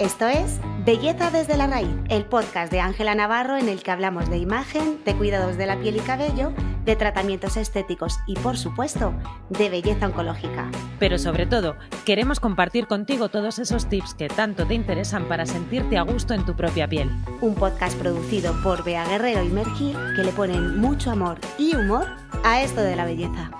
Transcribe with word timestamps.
Esto 0.00 0.26
es 0.28 0.58
Belleza 0.86 1.30
desde 1.30 1.58
la 1.58 1.66
raíz, 1.66 1.94
el 2.08 2.24
podcast 2.24 2.72
de 2.72 2.80
Ángela 2.80 3.14
Navarro 3.14 3.58
en 3.58 3.68
el 3.68 3.82
que 3.82 3.90
hablamos 3.90 4.30
de 4.30 4.38
imagen, 4.38 5.04
de 5.04 5.14
cuidados 5.14 5.58
de 5.58 5.66
la 5.66 5.78
piel 5.78 5.96
y 5.96 6.00
cabello, 6.00 6.54
de 6.86 6.96
tratamientos 6.96 7.58
estéticos 7.58 8.18
y, 8.26 8.34
por 8.36 8.56
supuesto, 8.56 9.12
de 9.50 9.68
belleza 9.68 10.06
oncológica. 10.06 10.70
Pero 10.98 11.18
sobre 11.18 11.44
todo, 11.44 11.76
queremos 12.06 12.40
compartir 12.40 12.86
contigo 12.86 13.28
todos 13.28 13.58
esos 13.58 13.90
tips 13.90 14.14
que 14.14 14.28
tanto 14.28 14.66
te 14.66 14.72
interesan 14.72 15.28
para 15.28 15.44
sentirte 15.44 15.98
a 15.98 16.02
gusto 16.02 16.32
en 16.32 16.46
tu 16.46 16.56
propia 16.56 16.88
piel. 16.88 17.10
Un 17.42 17.54
podcast 17.54 17.98
producido 17.98 18.54
por 18.62 18.82
Bea 18.82 19.04
Guerrero 19.06 19.44
y 19.44 19.50
Mergir 19.50 19.98
que 20.16 20.24
le 20.24 20.32
ponen 20.32 20.80
mucho 20.80 21.10
amor 21.10 21.38
y 21.58 21.76
humor 21.76 22.06
a 22.42 22.62
esto 22.62 22.80
de 22.80 22.96
la 22.96 23.04
belleza. 23.04 23.50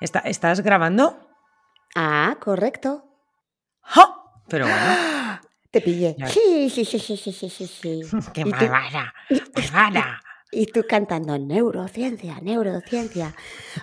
¿Estás 0.00 0.62
grabando? 0.62 1.28
Ah, 1.94 2.38
correcto. 2.40 3.04
¡Ja! 3.82 4.21
Pero 4.48 4.66
bueno. 4.66 5.40
Te 5.70 5.80
pillé. 5.80 6.14
Sí, 6.26 6.68
sí, 6.68 6.84
sí, 6.84 6.98
sí, 6.98 7.16
sí, 7.16 7.32
sí, 7.32 7.66
sí. 7.66 8.02
¡Qué 8.34 8.44
malvada! 8.44 9.14
¡Malvada! 9.54 10.22
Y 10.54 10.66
tú 10.66 10.84
cantando 10.86 11.38
neurociencia, 11.38 12.38
neurociencia. 12.42 13.34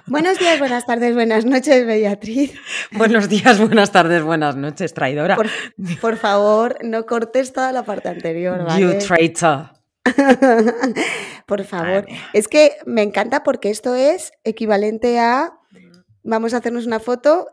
Buenos 0.05 0.37
días, 0.37 0.59
buenas 0.59 0.85
tardes, 0.85 1.15
buenas 1.15 1.43
noches, 1.43 1.83
Beatriz. 1.83 2.53
Buenos 2.91 3.27
días, 3.27 3.59
buenas 3.59 3.91
tardes, 3.91 4.21
buenas 4.21 4.55
noches, 4.55 4.93
traidora. 4.93 5.35
Por, 5.35 5.47
por 5.99 6.17
favor, 6.17 6.77
no 6.83 7.07
cortes 7.07 7.53
toda 7.53 7.71
la 7.71 7.85
parte 7.85 8.09
anterior, 8.09 8.63
¿vale? 8.63 8.81
You 8.81 8.99
traitor. 8.99 9.71
por 11.47 11.63
favor. 11.63 12.05
Es 12.33 12.47
que 12.47 12.73
me 12.85 13.01
encanta 13.01 13.41
porque 13.41 13.71
esto 13.71 13.95
es 13.95 14.31
equivalente 14.43 15.17
a 15.17 15.53
vamos 16.23 16.53
a 16.53 16.57
hacernos 16.57 16.85
una 16.85 16.99
foto 16.99 17.47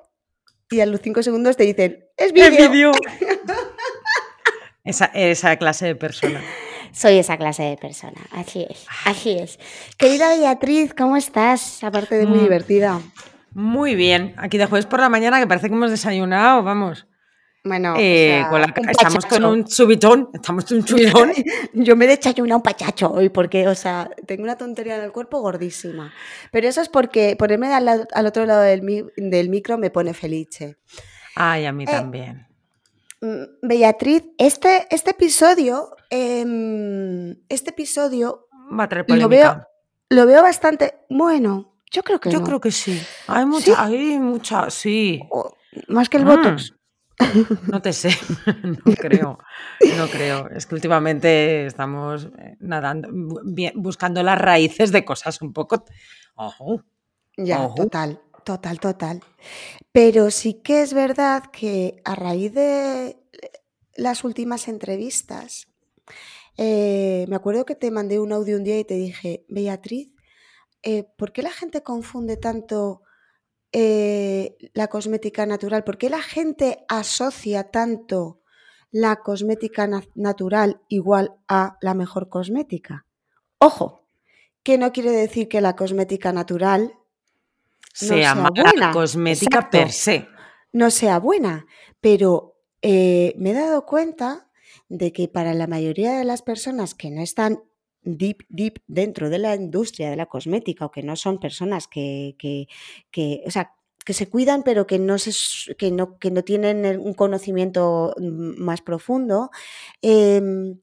y 0.71 0.81
a 0.81 0.87
los 0.87 1.01
cinco 1.01 1.23
segundos 1.23 1.57
te 1.57 1.65
dicen, 1.65 2.05
es 2.17 2.33
vídeo. 2.33 2.93
esa, 4.85 5.07
esa 5.07 5.57
clase 5.57 5.87
de 5.87 5.95
persona. 5.97 6.41
Soy 6.93 7.19
esa 7.19 7.37
clase 7.37 7.63
de 7.65 7.77
persona, 7.77 8.21
así 8.33 8.67
es, 8.71 8.87
así 9.05 9.39
es. 9.39 9.59
Querida 9.99 10.35
Beatriz, 10.37 10.95
¿cómo 10.95 11.17
estás? 11.17 11.83
Aparte 11.85 12.15
de 12.17 12.27
muy 12.27 12.39
Mm. 12.39 12.43
divertida. 12.43 13.01
Muy 13.53 13.95
bien. 13.95 14.35
Aquí 14.39 14.59
de 14.59 14.67
jueves 14.67 14.87
por 14.87 15.01
la 15.01 15.09
mañana 15.09 15.39
que 15.41 15.47
parece 15.47 15.69
que 15.69 15.75
hemos 15.75 15.91
desayunado, 15.91 16.63
vamos. 16.63 17.07
Bueno, 17.67 17.95
o 17.95 17.97
Eh, 17.99 18.39
sea, 18.41 18.49
con 18.49 18.61
la- 18.61 18.67
un 18.77 18.89
estamos 18.91 19.27
con 19.27 19.45
un 19.45 19.67
subitón, 19.69 20.31
estamos 20.33 20.65
con 20.65 20.77
un 20.79 20.87
subidón. 20.87 21.33
Yo 21.73 21.97
me 21.97 22.05
he 22.05 22.09
desayunado 22.09 22.59
un 22.59 22.63
pachacho 22.63 23.11
hoy 23.11 23.29
porque, 23.29 23.67
o 23.67 23.75
sea, 23.75 24.09
tengo 24.27 24.45
una 24.45 24.57
tontería 24.57 24.97
en 24.97 25.03
el 25.05 25.13
cuerpo 25.13 25.41
gordísima. 25.41 26.13
Pero 26.53 26.69
eso 26.69 26.81
es 26.81 26.89
porque 26.89 27.35
ponerme 27.37 27.75
al, 27.75 28.07
otro 28.27 28.47
lado 28.47 28.61
del, 28.63 28.83
mi- 28.83 29.03
del 29.17 29.49
micro 29.49 29.79
me 29.79 29.91
pone 29.91 30.15
felice. 30.15 30.77
Ay, 31.35 31.67
a 31.67 31.73
mí 31.73 31.85
Eh, 31.85 31.87
también. 31.91 32.47
Mm, 33.21 33.45
Beatriz, 33.67 34.23
este, 34.39 34.87
este 34.91 35.11
episodio, 35.11 35.91
em, 36.11 37.37
este 37.49 37.71
episodio 37.71 38.47
Va 38.79 38.85
a 38.85 38.89
traer 38.89 39.07
lo 39.11 39.29
veo, 39.29 39.67
lo 40.11 40.27
veo 40.27 40.43
bastante, 40.43 40.95
bueno, 41.09 41.75
yo 41.91 42.03
creo 42.03 42.21
que 42.21 42.31
Yo 42.31 42.41
no. 42.41 42.45
creo 42.47 42.61
que 42.61 42.71
sí. 42.71 43.01
Hay 43.27 43.45
mucha, 43.47 43.83
hay 43.85 44.19
mucha, 44.19 44.71
sí. 44.71 45.21
O- 45.31 45.55
más 45.89 46.09
que 46.09 46.17
el 46.19 46.25
Mm. 46.25 46.29
Botox. 46.29 46.73
No 47.73 47.81
te 47.81 47.93
sé, 47.93 48.11
no 48.63 48.93
creo, 48.95 49.39
no 49.97 50.09
creo. 50.09 50.49
Es 50.51 50.67
que 50.67 50.75
últimamente 50.75 51.67
estamos 51.67 52.29
eh, 52.39 52.57
nadando, 52.61 53.09
buscando 53.75 54.23
las 54.23 54.39
raíces 54.39 54.93
de 54.93 55.05
cosas 55.05 55.41
un 55.41 55.53
poco. 55.53 55.85
Ojo. 56.35 56.83
Ya, 57.37 57.63
Ojo. 57.63 57.75
total, 57.75 58.21
total, 58.45 58.81
total. 58.81 59.23
Pero 59.93 60.31
sí 60.31 60.61
que 60.63 60.83
es 60.83 60.93
verdad 60.93 61.45
que 61.51 62.01
a 62.05 62.15
raíz 62.15 62.53
de 62.53 63.17
las 63.97 64.25
últimas 64.25 64.69
entrevistas, 64.69 65.69
eh, 66.57 67.27
me 67.29 67.37
acuerdo 67.37 67.65
que 67.65 67.75
te 67.75 67.91
mandé 67.91 68.19
un 68.21 68.33
audio 68.33 68.57
un 68.57 68.65
día 68.65 68.79
y 68.79 68.85
te 68.85 68.95
dije, 68.95 69.45
Beatriz, 69.49 70.11
eh, 70.83 71.05
¿por 71.17 71.33
qué 71.33 71.43
la 71.43 71.51
gente 71.51 71.83
confunde 71.83 72.37
tanto 72.37 73.03
eh, 73.73 74.57
la 74.75 74.89
cosmética 74.89 75.47
natural? 75.47 75.85
¿Por 75.85 75.99
qué 75.99 76.09
la 76.11 76.23
gente 76.23 76.85
asocia 76.89 77.71
tanto 77.71 78.41
la 78.91 79.17
cosmética 79.17 79.87
na- 79.87 80.05
natural 80.15 80.81
igual 80.89 81.35
a 81.49 81.77
la 81.81 81.95
mejor 81.95 82.29
cosmética? 82.29 83.05
Ojo, 83.59 84.03
que 84.63 84.79
no 84.79 84.93
quiere 84.93 85.11
decir 85.11 85.49
que 85.49 85.61
la 85.61 85.77
cosmética 85.77 86.33
natural 86.33 86.95
sea 87.93 88.09
sea 88.17 88.35
mala 88.35 88.63
buena, 88.63 88.91
cosmética 88.93 89.59
exacto. 89.59 89.79
per 89.79 89.93
se. 89.93 90.29
no 90.73 90.91
sea 90.91 91.19
buena, 91.19 91.67
pero 92.01 92.57
eh, 92.83 93.35
me 93.39 93.51
he 93.51 93.55
dado 93.55 93.87
cuenta 93.87 94.51
de 94.89 95.13
que 95.13 95.29
para 95.29 95.55
la 95.55 95.67
mayoría 95.67 96.19
de 96.19 96.25
las 96.25 96.43
personas 96.43 96.95
que 96.95 97.11
no 97.11 97.23
están 97.23 97.63
deep, 98.07 98.45
deep 98.49 98.79
dentro 98.87 99.29
de 99.29 99.39
la 99.39 99.55
industria 99.55 100.11
de 100.11 100.17
la 100.17 100.27
cosmética 100.27 100.87
o 100.87 100.91
que 100.91 101.03
no 101.03 101.17
son 101.17 101.39
personas 101.39 101.89
que, 101.89 102.37
que, 102.39 102.69
que, 103.11 103.43
o 103.47 103.51
sea, 103.51 103.75
que 104.05 104.15
se 104.15 104.29
cuidan 104.29 104.63
pero 104.63 104.87
que 104.87 104.99
no, 104.99 105.19
se, 105.19 105.75
que 105.75 105.91
no, 105.91 106.19
que 106.19 106.31
no 106.31 106.45
tienen 106.45 106.87
un 107.01 107.13
conocimiento 107.15 108.15
mm, 108.19 108.63
más 108.63 108.81
profundo, 108.81 109.51
em, 110.01 110.79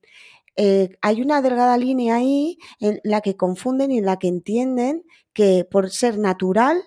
eh, 0.55 0.89
hay 1.01 1.21
una 1.21 1.41
delgada 1.41 1.77
línea 1.77 2.15
ahí 2.17 2.59
en 2.79 2.99
la 3.03 3.21
que 3.21 3.35
confunden 3.35 3.91
y 3.91 3.97
en 3.99 4.05
la 4.05 4.19
que 4.19 4.27
entienden 4.27 5.03
que 5.33 5.65
por 5.65 5.89
ser 5.89 6.19
natural 6.19 6.83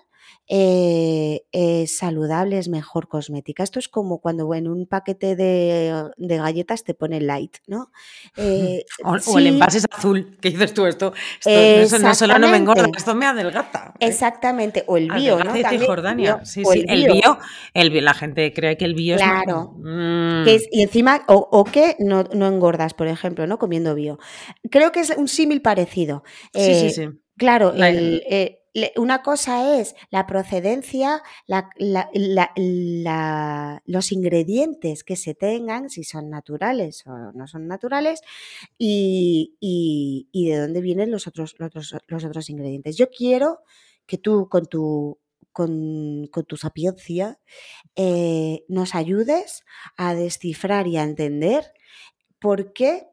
eh, 0.49 1.41
eh, 1.51 1.87
saludable 1.87 2.57
es 2.57 2.69
mejor 2.69 3.07
cosmética. 3.07 3.63
Esto 3.63 3.79
es 3.79 3.89
como 3.89 4.19
cuando 4.19 4.53
en 4.53 4.67
un 4.67 4.87
paquete 4.87 5.35
de, 5.35 6.09
de 6.15 6.37
galletas 6.37 6.83
te 6.83 6.93
pone 6.93 7.19
light, 7.21 7.57
¿no? 7.67 7.91
Eh, 8.37 8.85
O, 9.03 9.15
o 9.33 9.39
el 9.39 9.47
envase 9.47 9.79
es 9.79 9.85
azul. 9.91 10.37
¿Qué 10.41 10.49
dices 10.51 10.73
tú? 10.73 10.85
Esto, 10.85 11.13
esto 11.43 11.99
no 11.99 12.13
solo 12.15 12.37
no 12.39 12.47
me 12.47 12.57
engorda, 12.57 12.87
esto 12.95 13.15
me 13.15 13.25
adelgaza. 13.25 13.93
¿eh? 13.99 14.07
exactamente, 14.07 14.83
o 14.87 14.97
el 14.97 15.09
bio, 15.11 15.37
¿no? 15.39 15.45
También, 15.45 16.17
bio, 16.17 16.39
Sí, 16.43 16.63
sí. 16.63 16.85
El 16.87 17.03
bio, 17.05 17.13
bio, 17.13 17.37
el 17.73 17.89
bio, 17.89 18.01
la 18.01 18.13
gente 18.13 18.53
cree 18.53 18.77
que 18.77 18.85
el 18.85 18.93
bio 18.95 19.17
Claro. 19.17 19.73
es. 19.75 19.83
Mm. 19.83 20.43
que 20.45 20.55
es- 20.55 20.67
y 20.71 20.81
encima, 20.83 21.23
o, 21.27 21.47
o 21.51 21.63
que 21.63 21.95
no, 21.99 22.23
no 22.33 22.47
engordas, 22.47 22.93
por 22.93 23.07
ejemplo, 23.07 23.47
¿no? 23.47 23.57
Comiendo 23.57 23.95
bio. 23.95 24.19
Creo 24.69 24.91
que 24.91 24.99
es 25.01 25.09
un 25.17 25.27
símil 25.27 25.61
parecido. 25.61 26.23
Sí, 26.53 26.61
sí, 26.73 26.85
Eh, 26.85 26.89
sí. 26.91 27.07
Claro, 27.37 27.71
La- 27.75 27.89
el, 27.89 28.23
una 28.97 29.23
cosa 29.23 29.79
es 29.79 29.95
la 30.09 30.27
procedencia, 30.27 31.23
los 33.85 34.11
ingredientes 34.11 35.03
que 35.03 35.15
se 35.15 35.33
tengan, 35.35 35.89
si 35.89 36.03
son 36.03 36.29
naturales 36.29 37.05
o 37.07 37.31
no 37.33 37.47
son 37.47 37.67
naturales, 37.67 38.21
y, 38.77 39.55
y- 39.59 40.27
y 40.31 40.49
de 40.49 40.57
dónde 40.59 40.81
vienen 40.81 41.11
los 41.11 41.27
otros, 41.27 41.55
los, 41.59 41.67
otros, 41.69 41.95
los 42.07 42.25
otros 42.25 42.49
ingredientes. 42.49 42.97
Yo 42.97 43.09
quiero 43.09 43.59
que 44.05 44.17
tú 44.17 44.47
con 44.49 44.65
tu, 44.67 45.19
con, 45.51 46.27
con 46.31 46.45
tu 46.45 46.57
sapiencia 46.57 47.39
eh, 47.95 48.63
nos 48.69 48.95
ayudes 48.95 49.63
a 49.97 50.15
descifrar 50.15 50.87
y 50.87 50.97
a 50.97 51.03
entender 51.03 51.65
por 52.39 52.73
qué 52.73 53.07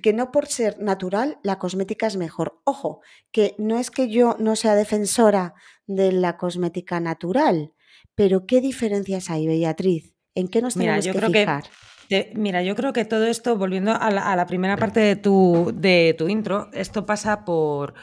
que 0.00 0.12
no 0.12 0.30
por 0.32 0.46
ser 0.46 0.78
natural 0.80 1.38
la 1.42 1.58
cosmética 1.58 2.06
es 2.06 2.16
mejor. 2.16 2.60
Ojo, 2.64 3.00
que 3.30 3.54
no 3.58 3.78
es 3.78 3.90
que 3.90 4.08
yo 4.08 4.36
no 4.38 4.56
sea 4.56 4.74
defensora 4.74 5.54
de 5.86 6.12
la 6.12 6.36
cosmética 6.36 7.00
natural, 7.00 7.72
pero 8.14 8.46
¿qué 8.46 8.60
diferencias 8.60 9.28
hay, 9.30 9.46
Beatriz? 9.46 10.14
¿En 10.34 10.48
qué 10.48 10.62
nos 10.62 10.76
Mira, 10.76 10.92
tenemos 10.92 11.04
yo 11.06 11.12
que 11.12 11.18
creo 11.18 11.30
que 11.32 11.40
fijar? 11.40 11.64
Te- 12.08 12.32
mira, 12.34 12.62
yo 12.62 12.74
creo 12.74 12.92
que 12.92 13.04
todo 13.04 13.26
esto, 13.26 13.56
volviendo 13.56 13.92
a 13.92 14.10
la, 14.10 14.32
a 14.32 14.36
la 14.36 14.46
primera 14.46 14.76
parte 14.76 15.00
de 15.00 15.16
tu, 15.16 15.72
de 15.74 16.14
tu 16.18 16.28
intro, 16.28 16.68
esto 16.72 17.04
pasa 17.06 17.44
por. 17.44 17.94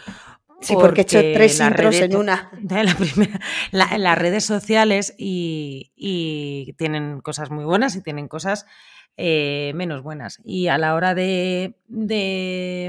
Sí, 0.62 0.74
porque 0.74 1.02
he 1.02 1.04
hecho 1.04 1.20
tres 1.34 1.60
intros 1.60 1.96
redes 1.96 2.12
en 2.12 2.18
una. 2.18 2.52
la 2.70 2.96
primera- 2.96 3.40
la- 3.72 3.98
las 3.98 4.18
redes 4.18 4.46
sociales 4.46 5.14
y, 5.18 5.92
y 5.96 6.74
tienen 6.74 7.22
cosas 7.22 7.50
muy 7.50 7.66
buenas 7.66 7.96
y 7.96 8.02
tienen 8.02 8.28
cosas 8.28 8.66
eh, 9.18 9.72
menos 9.76 10.04
buenas. 10.04 10.40
Y 10.44 10.68
a 10.68 10.78
la 10.78 10.96
hora 10.96 11.14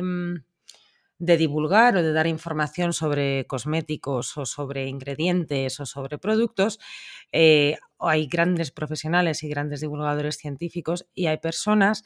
mm, 0.03 0.35
de 1.19 1.37
divulgar 1.37 1.97
o 1.97 2.03
de 2.03 2.13
dar 2.13 2.27
información 2.27 2.93
sobre 2.95 3.47
cosméticos 3.47 4.37
o 4.39 4.47
sobre 4.47 4.89
ingredientes 4.89 5.79
o 5.81 5.87
sobre 5.87 6.19
productos, 6.19 6.79
eh, 7.33 7.77
hay 7.99 8.27
grandes 8.27 8.71
profesionales 8.71 9.43
y 9.43 9.49
grandes 9.49 9.81
divulgadores 9.83 10.39
científicos 10.39 11.07
y 11.15 11.27
hay 11.27 11.39
personas 11.39 12.05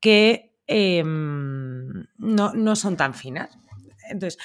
que 0.00 0.52
eh, 0.66 1.02
no, 1.04 2.52
no 2.54 2.76
son 2.76 2.96
tan 2.96 3.14
finas. 3.14 3.58
Entonces, 4.10 4.38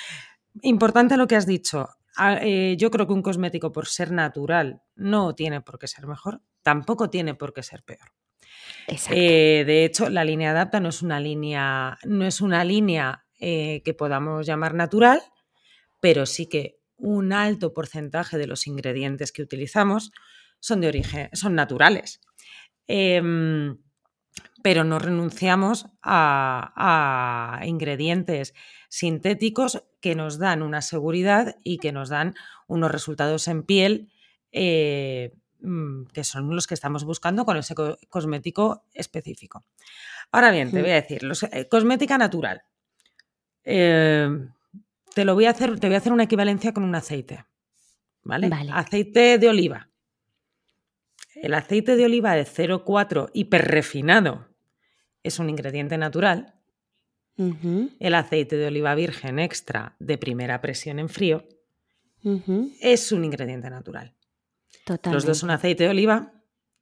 importante 0.62 1.18
lo 1.18 1.28
que 1.28 1.36
has 1.36 1.46
dicho. 1.48 1.90
A- 2.18 2.40
eh, 2.42 2.76
yo 2.78 2.92
creo 2.92 3.08
que 3.08 3.14
un 3.14 3.22
cosmético 3.22 3.72
por 3.72 3.88
ser 3.88 4.12
natural 4.12 4.82
no 4.96 5.36
tiene 5.36 5.62
por 5.62 5.80
qué 5.80 5.88
ser 5.88 6.08
mejor, 6.08 6.42
tampoco 6.64 7.10
tiene 7.10 7.36
por 7.36 7.54
qué 7.54 7.64
ser 7.64 7.84
peor. 7.84 8.10
Eh, 8.88 9.64
de 9.66 9.86
hecho, 9.86 10.10
la 10.10 10.24
línea 10.26 10.52
adapta 10.52 10.80
no 10.80 10.90
es 10.90 11.02
una 11.02 11.20
línea, 11.20 11.98
no 12.04 12.26
es 12.26 12.42
una 12.42 12.64
línea 12.64 13.26
eh, 13.40 13.82
que 13.84 13.94
podamos 13.94 14.46
llamar 14.46 14.74
natural, 14.74 15.22
pero 16.00 16.26
sí 16.26 16.48
que 16.48 16.80
un 16.98 17.34
alto 17.34 17.74
porcentaje 17.74 18.38
de 18.38 18.48
los 18.48 18.68
ingredientes 18.68 19.32
que 19.32 19.42
utilizamos 19.42 20.12
son 20.60 20.82
de 20.82 20.88
origen, 20.88 21.30
son 21.34 21.56
naturales. 21.56 22.22
Em, 22.88 23.78
pero 24.64 24.84
no 24.84 25.00
renunciamos 25.00 25.88
a, 26.04 27.62
ingredientes 27.66 28.54
sintéticos 28.90 29.84
que 30.02 30.16
nos 30.16 30.38
dan 30.38 30.62
una 30.62 30.82
seguridad 30.82 31.56
y 31.64 31.78
que 31.78 31.92
nos 31.92 32.10
dan 32.10 32.36
unos 32.68 32.92
resultados 32.92 33.48
en 33.48 33.64
piel 33.64 34.10
eh, 34.52 35.34
que 36.14 36.24
son 36.24 36.56
los 36.56 36.68
que 36.68 36.74
estamos 36.74 37.04
buscando 37.04 37.46
con 37.46 37.58
ese 37.58 37.76
cosmético 38.10 38.86
específico. 38.94 39.64
Ahora 40.32 40.52
bien, 40.52 40.72
te 40.72 40.82
voy 40.82 40.92
a 40.92 40.96
decir, 40.96 41.22
eh, 41.52 41.68
cosmética 41.68 42.18
natural. 42.18 42.64
Eh, 43.64 44.30
te 45.14 45.26
lo 45.26 45.36
voy 45.36 45.46
a 45.46 45.52
hacer, 45.52 45.80
te 45.80 45.88
voy 45.88 45.96
a 45.96 46.00
hacer 46.00 46.14
una 46.14 46.24
equivalencia 46.24 46.74
con 46.74 46.84
un 46.84 46.96
aceite. 46.96 47.46
¿Vale? 48.24 48.50
Aceite 48.72 49.38
de 49.38 49.50
oliva. 49.50 49.90
El 51.36 51.54
aceite 51.54 51.96
de 51.96 52.06
oliva 52.06 52.36
de 52.36 52.46
0,4 52.46 53.30
hiperrefinado 53.34 54.48
es 55.24 55.40
un 55.40 55.50
ingrediente 55.50 55.98
natural. 55.98 56.56
El 57.38 58.14
aceite 58.14 58.56
de 58.58 58.68
oliva 58.68 58.94
virgen 58.94 59.40
extra 59.40 59.96
de 60.00 60.20
primera 60.20 60.62
presión 60.62 61.00
en 61.00 61.10
frío 61.10 61.48
es 62.80 63.12
un 63.12 63.26
ingrediente 63.26 63.70
natural. 63.70 64.14
Los 65.12 65.26
dos 65.26 65.40
son 65.40 65.52
aceite 65.52 65.86
de 65.86 65.90
oliva. 65.90 66.34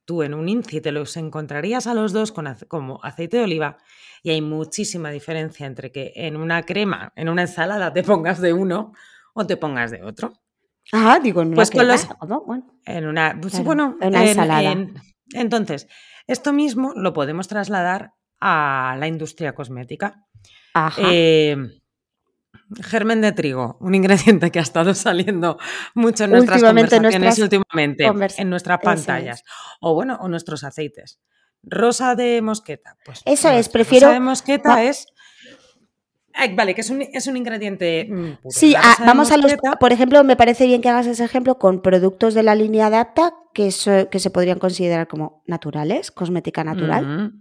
Tú 0.04 0.22
en 0.22 0.34
un 0.34 0.48
INCI 0.48 0.80
te 0.80 0.92
los 0.92 1.16
encontrarías 1.16 1.86
a 1.86 1.94
los 1.94 2.12
dos 2.12 2.32
con, 2.32 2.56
como 2.68 3.02
aceite 3.04 3.36
de 3.36 3.44
oliva 3.44 3.78
y 4.22 4.30
hay 4.30 4.40
muchísima 4.40 5.10
diferencia 5.10 5.66
entre 5.66 5.92
que 5.92 6.12
en 6.16 6.36
una 6.36 6.62
crema, 6.64 7.12
en 7.16 7.28
una 7.28 7.42
ensalada 7.42 7.92
te 7.92 8.02
pongas 8.02 8.40
de 8.40 8.52
uno 8.52 8.92
o 9.34 9.46
te 9.46 9.56
pongas 9.56 9.90
de 9.90 10.02
otro. 10.02 10.32
Ah, 10.92 11.20
digo, 11.22 11.42
en 11.42 11.48
una 11.48 11.56
pues 11.56 11.70
En 12.84 13.06
una, 13.06 13.38
pues 13.40 13.62
bueno, 13.62 13.96
ensalada. 14.00 14.74
entonces, 15.32 15.86
esto 16.26 16.52
mismo 16.52 16.92
lo 16.96 17.12
podemos 17.12 17.46
trasladar 17.46 18.14
a 18.40 18.96
la 18.98 19.06
industria 19.06 19.54
cosmética. 19.54 20.26
Eh, 20.98 21.56
germen 22.82 23.20
de 23.20 23.32
trigo, 23.32 23.76
un 23.80 23.94
ingrediente 23.94 24.50
que 24.50 24.58
ha 24.58 24.62
estado 24.62 24.94
saliendo 24.94 25.58
mucho 25.94 26.24
en 26.24 26.30
nuestras 26.30 26.62
conversaciones 26.62 27.38
últimamente, 27.38 28.04
en 28.38 28.50
nuestras 28.50 28.80
pantallas. 28.80 29.42
O 29.80 29.94
bueno, 29.94 30.18
o 30.20 30.28
nuestros 30.28 30.64
aceites. 30.64 31.20
Rosa 31.62 32.14
de 32.14 32.40
mosqueta. 32.40 32.96
Pues, 33.04 33.22
Eso 33.26 33.50
es, 33.50 33.68
prefiero. 33.68 34.06
Rosa 34.06 34.14
de 34.14 34.20
mosqueta 34.20 34.82
es 34.82 35.06
vale, 36.54 36.74
que 36.74 36.80
es 36.80 36.90
un, 36.90 37.02
es 37.02 37.26
un 37.26 37.36
ingrediente. 37.36 38.08
Mm, 38.10 38.48
sí, 38.48 38.74
vamos 39.00 39.30
a 39.30 39.36
los. 39.36 39.54
Por 39.78 39.92
ejemplo, 39.92 40.22
me 40.24 40.36
parece 40.36 40.66
bien 40.66 40.80
que 40.80 40.88
hagas 40.88 41.06
ese 41.06 41.24
ejemplo 41.24 41.58
con 41.58 41.82
productos 41.82 42.34
de 42.34 42.42
la 42.42 42.54
línea 42.54 42.86
Adapta 42.86 43.34
que, 43.52 43.70
que 44.10 44.18
se 44.18 44.30
podrían 44.30 44.58
considerar 44.58 45.08
como 45.08 45.42
naturales, 45.46 46.10
cosmética 46.10 46.64
natural. 46.64 47.32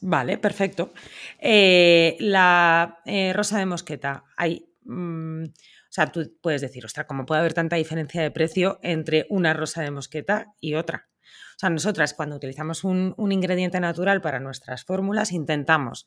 Vale, 0.00 0.38
perfecto. 0.38 0.92
Eh, 1.38 2.16
la 2.20 3.00
eh, 3.04 3.32
rosa 3.32 3.58
de 3.58 3.66
mosqueta, 3.66 4.24
hay. 4.36 4.68
Mm, 4.84 5.44
o 5.44 5.92
sea, 5.96 6.12
tú 6.12 6.36
puedes 6.42 6.60
decir, 6.60 6.84
ostras, 6.84 7.06
¿cómo 7.06 7.24
puede 7.24 7.40
haber 7.40 7.54
tanta 7.54 7.76
diferencia 7.76 8.20
de 8.22 8.30
precio 8.30 8.78
entre 8.82 9.26
una 9.30 9.54
rosa 9.54 9.82
de 9.82 9.90
mosqueta 9.90 10.52
y 10.60 10.74
otra? 10.74 11.08
O 11.56 11.58
sea, 11.58 11.70
nosotras 11.70 12.12
cuando 12.12 12.36
utilizamos 12.36 12.84
un, 12.84 13.14
un 13.16 13.32
ingrediente 13.32 13.80
natural 13.80 14.20
para 14.20 14.40
nuestras 14.40 14.84
fórmulas 14.84 15.32
intentamos 15.32 16.06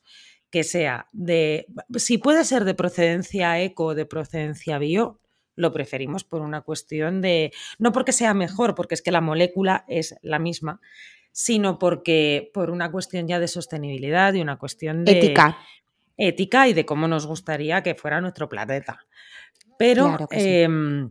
que 0.50 0.64
sea 0.64 1.06
de, 1.12 1.66
si 1.96 2.18
puede 2.18 2.44
ser 2.44 2.64
de 2.64 2.74
procedencia 2.74 3.60
eco 3.60 3.86
o 3.86 3.94
de 3.94 4.06
procedencia 4.06 4.78
bio, 4.78 5.20
lo 5.56 5.72
preferimos 5.72 6.24
por 6.24 6.42
una 6.42 6.62
cuestión 6.62 7.20
de, 7.20 7.52
no 7.78 7.92
porque 7.92 8.12
sea 8.12 8.34
mejor, 8.34 8.74
porque 8.74 8.94
es 8.94 9.02
que 9.02 9.12
la 9.12 9.20
molécula 9.20 9.84
es 9.88 10.14
la 10.22 10.38
misma, 10.38 10.80
sino 11.32 11.78
porque 11.78 12.50
por 12.52 12.70
una 12.70 12.90
cuestión 12.90 13.28
ya 13.28 13.38
de 13.38 13.48
sostenibilidad 13.48 14.34
y 14.34 14.40
una 14.40 14.58
cuestión 14.58 15.04
de 15.04 15.18
ética. 15.18 15.58
Ética 16.16 16.68
y 16.68 16.74
de 16.74 16.84
cómo 16.84 17.08
nos 17.08 17.26
gustaría 17.26 17.82
que 17.82 17.94
fuera 17.94 18.20
nuestro 18.20 18.48
planeta. 18.48 19.06
Pero, 19.78 20.18
em, 20.30 21.10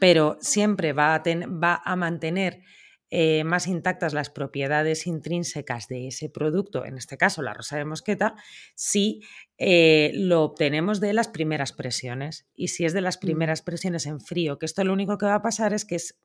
pero 0.00 0.36
siempre 0.40 0.92
va 0.92 1.14
a, 1.14 1.22
va 1.46 1.80
a 1.84 1.96
mantener 1.96 2.62
eh, 3.10 3.44
más 3.44 3.68
intactas 3.68 4.14
las 4.14 4.30
propiedades 4.30 5.06
intrínsecas 5.06 5.86
de 5.86 6.08
ese 6.08 6.28
producto, 6.28 6.84
en 6.84 6.98
este 6.98 7.16
caso 7.16 7.40
la 7.40 7.54
rosa 7.54 7.76
de 7.76 7.84
mosqueta, 7.84 8.34
si 8.74 9.22
eh, 9.58 10.10
lo 10.14 10.42
obtenemos 10.42 11.00
de 11.00 11.12
las 11.12 11.28
primeras 11.28 11.72
presiones. 11.72 12.46
Y 12.54 12.68
si 12.68 12.84
es 12.84 12.92
de 12.92 13.00
las 13.00 13.18
mm. 13.18 13.20
primeras 13.20 13.62
presiones 13.62 14.06
en 14.06 14.20
frío, 14.20 14.58
que 14.58 14.66
esto 14.66 14.82
lo 14.82 14.92
único 14.92 15.18
que 15.18 15.26
va 15.26 15.36
a 15.36 15.42
pasar 15.42 15.72
es 15.72 15.84
que 15.84 15.94
es 15.94 16.18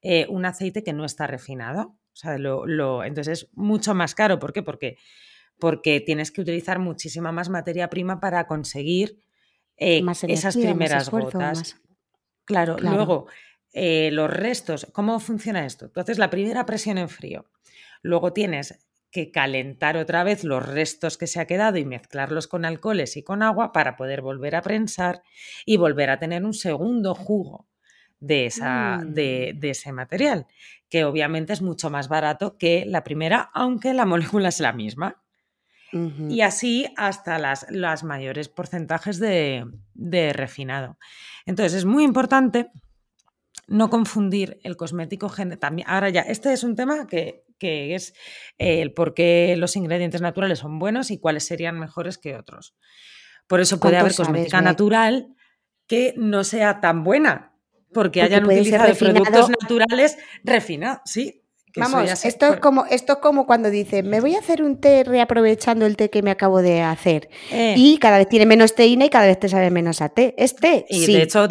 eh, 0.00 0.26
un 0.30 0.46
aceite 0.46 0.82
que 0.82 0.94
no 0.94 1.04
está 1.04 1.26
refinado. 1.26 1.98
O 2.14 2.16
sea, 2.16 2.38
lo, 2.38 3.02
entonces 3.02 3.42
es 3.42 3.48
mucho 3.54 3.92
más 3.92 4.14
caro. 4.14 4.38
¿Por 4.38 4.52
qué? 4.52 4.62
Porque, 4.62 4.98
porque 5.58 6.00
tienes 6.00 6.30
que 6.30 6.42
utilizar 6.42 6.78
muchísima 6.78 7.32
más 7.32 7.48
materia 7.48 7.90
prima 7.90 8.20
para 8.20 8.46
conseguir 8.46 9.18
esas 9.76 10.56
primeras 10.56 11.10
gotas. 11.10 11.76
claro, 12.44 12.76
luego 12.78 13.26
eh, 13.72 14.10
los 14.12 14.30
restos, 14.30 14.86
¿cómo 14.92 15.18
funciona 15.18 15.66
esto? 15.66 15.86
Entonces, 15.86 16.18
la 16.18 16.30
primera 16.30 16.64
presión 16.64 16.98
en 16.98 17.08
frío. 17.08 17.50
Luego 18.02 18.32
tienes 18.32 18.86
que 19.10 19.32
calentar 19.32 19.96
otra 19.96 20.22
vez 20.22 20.44
los 20.44 20.64
restos 20.64 21.18
que 21.18 21.26
se 21.26 21.40
ha 21.40 21.46
quedado 21.46 21.78
y 21.78 21.84
mezclarlos 21.84 22.46
con 22.46 22.64
alcoholes 22.64 23.16
y 23.16 23.24
con 23.24 23.42
agua 23.42 23.72
para 23.72 23.96
poder 23.96 24.22
volver 24.22 24.54
a 24.54 24.62
prensar 24.62 25.22
y 25.66 25.78
volver 25.78 26.10
a 26.10 26.18
tener 26.20 26.44
un 26.44 26.54
segundo 26.54 27.14
jugo 27.14 27.68
de, 28.26 28.46
esa, 28.46 29.02
de, 29.04 29.56
mm. 29.60 29.64
ese 29.66 29.92
material, 29.92 30.46
que 30.88 31.04
obviamente 31.04 31.52
es 31.52 31.62
mucho 31.62 31.90
más 31.90 32.08
barato 32.08 32.56
que 32.58 32.84
la 32.86 33.04
primera, 33.04 33.50
aunque 33.54 33.94
la 33.94 34.06
molécula 34.06 34.48
es 34.48 34.60
la 34.60 34.72
misma. 34.72 35.20
Y 36.28 36.40
así 36.40 36.92
hasta 36.96 37.38
las, 37.38 37.66
las 37.70 38.02
mayores 38.02 38.48
porcentajes 38.48 39.20
de, 39.20 39.64
de 39.94 40.32
refinado. 40.32 40.98
Entonces 41.46 41.72
es 41.72 41.84
muy 41.84 42.02
importante 42.02 42.72
no 43.68 43.90
confundir 43.90 44.58
el 44.62 44.76
cosmético 44.76 45.32
también 45.58 45.88
ahora 45.88 46.10
ya 46.10 46.20
este 46.20 46.52
es 46.52 46.64
un 46.64 46.76
tema 46.76 47.06
que, 47.06 47.44
es 47.60 48.12
el 48.58 48.92
por 48.92 49.14
qué 49.14 49.54
los 49.56 49.74
ingredientes 49.74 50.20
naturales 50.20 50.58
son 50.58 50.78
buenos 50.78 51.10
y 51.10 51.18
cuáles 51.18 51.46
serían 51.46 51.78
mejores 51.78 52.18
que 52.18 52.36
otros 52.36 52.74
por 53.46 53.60
eso 53.60 53.80
puede 53.80 53.96
haber 53.96 54.14
cosmética 54.14 54.60
natural 54.60 55.34
que 55.86 56.12
no 56.18 56.44
sea 56.44 56.80
tan 56.82 57.04
buena 57.04 57.53
porque, 57.94 58.20
hayan 58.20 58.44
utilizado 58.44 58.94
productos 58.94 59.48
naturales 59.48 60.18
refinados 60.44 61.00
sí 61.06 61.40
Vamos, 61.76 62.24
esto 62.24 62.46
es, 62.52 62.60
como, 62.60 62.84
esto 62.86 63.20
como 63.20 63.46
cuando 63.46 63.68
dice, 63.68 64.04
me 64.04 64.20
voy 64.20 64.36
a 64.36 64.38
hacer 64.38 64.62
un 64.62 64.80
té 64.80 65.02
reaprovechando 65.02 65.86
el 65.86 65.96
té 65.96 66.08
que 66.08 66.22
me 66.22 66.30
acabo 66.30 66.62
de 66.62 66.82
hacer. 66.82 67.28
Eh. 67.50 67.74
Y 67.76 67.98
cada 67.98 68.18
vez 68.18 68.28
tiene 68.28 68.46
menos 68.46 68.76
teína 68.76 69.06
y 69.06 69.10
cada 69.10 69.26
vez 69.26 69.40
te 69.40 69.48
sabe 69.48 69.70
menos 69.70 70.00
a 70.00 70.08
té. 70.08 70.34
Es 70.38 70.54
té, 70.54 70.86
y 70.88 71.04
sí. 71.04 71.14
De 71.14 71.22
hecho, 71.22 71.48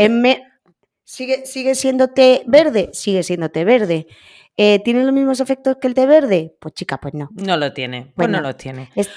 ¿Sigue, 1.06 1.46
¿Sigue 1.46 1.76
siendo 1.76 2.08
té 2.08 2.44
verde? 2.48 2.90
Sigue 2.94 3.24
siendo 3.24 3.50
té 3.50 3.66
verde. 3.66 4.08
Eh, 4.56 4.80
¿Tiene 4.84 5.04
los 5.04 5.14
mismos 5.14 5.42
efectos 5.42 5.78
que 5.82 5.88
el 5.88 5.94
té 5.94 6.06
verde? 6.06 6.56
Pues 6.60 6.74
chica, 6.74 7.00
pues 7.00 7.14
no. 7.14 7.30
No 7.34 7.58
lo 7.58 7.74
tiene, 7.74 8.14
pues 8.16 8.30
no 8.30 8.40
lo 8.40 8.56
tiene. 8.56 8.90
Es, 8.96 9.10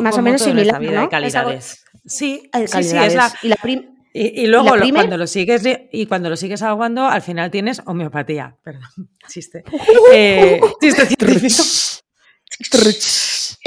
más 0.00 0.18
o 0.18 0.22
menos 0.22 0.42
similar, 0.42 0.82
¿no? 0.82 1.08
calidades. 1.08 1.84
Sí, 2.04 2.50
sí, 2.66 2.82
sí, 2.82 2.96
es 2.96 3.14
la... 3.14 3.32
Y, 3.42 3.88
luego 4.14 4.70
cuando 4.92 5.16
lo 5.16 5.26
sigues 5.26 5.62
y 5.92 6.06
cuando 6.06 6.30
lo 6.30 6.36
sigues 6.36 6.62
aguando, 6.62 7.06
al 7.06 7.22
final 7.22 7.50
tienes 7.50 7.82
homeopatía. 7.86 8.56
Perdón, 8.62 9.10
chiste. 9.28 9.64
eh, 10.12 10.60
chiste 10.80 11.06
científico. 11.06 11.62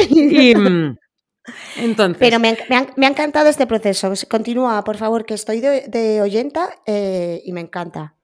y, 0.09 0.55
mm, 0.55 0.97
entonces. 1.77 2.17
Pero 2.19 2.39
me, 2.39 2.49
ha, 2.49 3.07
encantado 3.07 3.49
este 3.49 3.67
proceso. 3.67 4.11
Continúa, 4.29 4.83
por 4.83 4.97
favor, 4.97 5.25
que 5.25 5.33
estoy 5.33 5.61
de, 5.61 6.21
oyenta 6.21 6.69
eh, 6.85 7.41
y 7.45 7.51
me 7.53 7.61
encanta. 7.61 8.15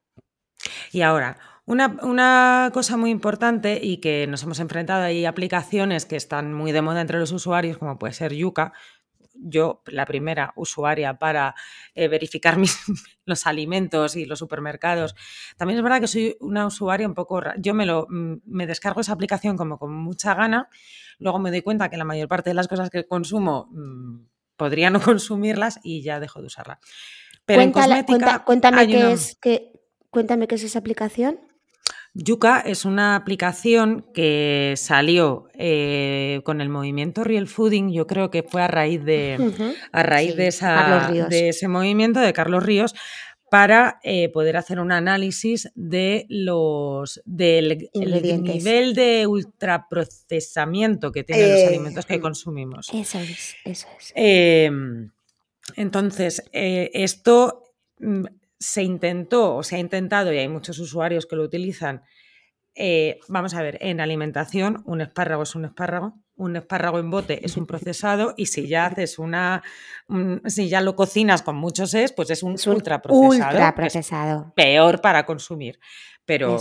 Y 0.92 1.02
ahora, 1.02 1.38
una, 1.68 2.70
cosa 2.72 2.96
muy 2.96 3.10
importante 3.10 3.78
y 3.82 3.98
que 3.98 4.26
nos 4.26 4.42
hemos 4.42 4.58
enfrentado, 4.58 5.02
hay 5.02 5.26
aplicaciones 5.26 6.06
que 6.06 6.16
están 6.16 6.54
muy 6.54 6.72
de 6.72 6.82
moda 6.82 7.00
entre 7.00 7.18
los 7.18 7.30
usuarios, 7.30 7.78
como 7.78 7.98
puede 7.98 8.14
ser 8.14 8.32
Yuka, 8.32 8.72
yo, 9.40 9.82
la 9.86 10.06
primera 10.06 10.52
usuaria 10.56 11.18
para 11.18 11.54
eh, 11.94 12.08
verificar 12.08 12.56
los 13.24 13.46
alimentos 13.46 14.16
y 14.16 14.24
los 14.24 14.38
supermercados. 14.38 15.14
También 15.56 15.78
es 15.78 15.82
verdad 15.82 16.00
que 16.00 16.08
soy 16.08 16.36
una 16.40 16.66
usuaria 16.66 17.06
un 17.06 17.14
poco... 17.14 17.40
Yo 17.58 17.74
me, 17.74 17.86
lo, 17.86 18.06
mm, 18.08 18.40
me 18.46 18.66
descargo 18.66 19.00
esa 19.00 19.12
aplicación 19.12 19.56
como 19.56 19.78
con 19.78 19.94
mucha 19.94 20.34
gana, 20.34 20.68
luego 21.18 21.38
me 21.38 21.50
doy 21.50 21.62
cuenta 21.62 21.88
que 21.88 21.96
la 21.96 22.04
mayor 22.04 22.28
parte 22.28 22.50
de 22.50 22.54
las 22.54 22.68
cosas 22.68 22.90
que 22.90 23.06
consumo 23.06 23.68
mm, 23.70 24.26
podría 24.56 24.90
no 24.90 25.00
consumirlas 25.02 25.80
y 25.82 26.02
ya 26.02 26.20
dejo 26.20 26.40
de 26.40 26.46
usarla. 26.46 26.80
Pero 27.44 27.62
en 27.62 27.72
cosmética, 27.72 28.44
cuéntame, 28.44 28.86
qué 28.86 29.12
es, 29.12 29.36
que, 29.40 29.72
cuéntame 30.10 30.46
qué 30.46 30.56
es 30.56 30.64
esa 30.64 30.80
aplicación. 30.80 31.40
Yuka 32.20 32.60
es 32.60 32.84
una 32.84 33.14
aplicación 33.14 34.04
que 34.12 34.74
salió 34.76 35.46
eh, 35.54 36.40
con 36.42 36.60
el 36.60 36.68
movimiento 36.68 37.22
Real 37.22 37.46
Fooding, 37.46 37.92
yo 37.92 38.08
creo 38.08 38.28
que 38.28 38.42
fue 38.42 38.60
a 38.60 38.66
raíz 38.66 39.04
de, 39.04 39.38
a 39.92 40.02
raíz 40.02 40.34
de, 40.34 40.48
esa, 40.48 41.12
de 41.30 41.50
ese 41.50 41.68
movimiento 41.68 42.18
de 42.18 42.32
Carlos 42.32 42.64
Ríos, 42.64 42.96
para 43.52 44.00
eh, 44.02 44.30
poder 44.30 44.56
hacer 44.56 44.80
un 44.80 44.90
análisis 44.90 45.70
de 45.76 46.26
los 46.28 47.22
del 47.24 47.88
nivel 47.94 48.94
de 48.94 49.26
ultraprocesamiento 49.28 51.12
que 51.12 51.22
tienen 51.22 51.52
los 51.52 51.68
alimentos 51.68 52.04
que 52.04 52.20
consumimos. 52.20 52.90
Eso 52.92 53.20
es, 53.20 53.54
eso 53.64 53.86
es. 53.96 54.12
Em, 54.16 55.12
entonces, 55.76 56.42
eh, 56.52 56.90
esto 56.92 57.62
mm, 58.00 58.24
se 58.58 58.82
intentó 58.82 59.56
o 59.56 59.62
se 59.62 59.76
ha 59.76 59.78
intentado, 59.78 60.32
y 60.32 60.38
hay 60.38 60.48
muchos 60.48 60.78
usuarios 60.78 61.26
que 61.26 61.36
lo 61.36 61.44
utilizan, 61.44 62.02
eh, 62.80 63.18
vamos 63.26 63.54
a 63.54 63.62
ver, 63.62 63.76
en 63.80 64.00
alimentación 64.00 64.84
un 64.86 65.00
espárrago 65.00 65.42
es 65.42 65.56
un 65.56 65.64
espárrago, 65.64 66.14
un 66.36 66.54
espárrago 66.54 67.00
en 67.00 67.10
bote 67.10 67.44
es 67.44 67.56
un 67.56 67.66
procesado 67.66 68.34
y 68.36 68.46
si 68.46 68.68
ya 68.68 68.86
haces 68.86 69.18
una, 69.18 69.64
si 70.46 70.68
ya 70.68 70.80
lo 70.80 70.94
cocinas 70.94 71.42
con 71.42 71.56
muchos 71.56 71.92
es, 71.94 72.12
pues 72.12 72.30
es 72.30 72.44
un, 72.44 72.56
ultra 72.66 73.02
procesado. 73.02 74.52
peor 74.54 75.00
para 75.00 75.26
consumir. 75.26 75.80
Pero 76.24 76.58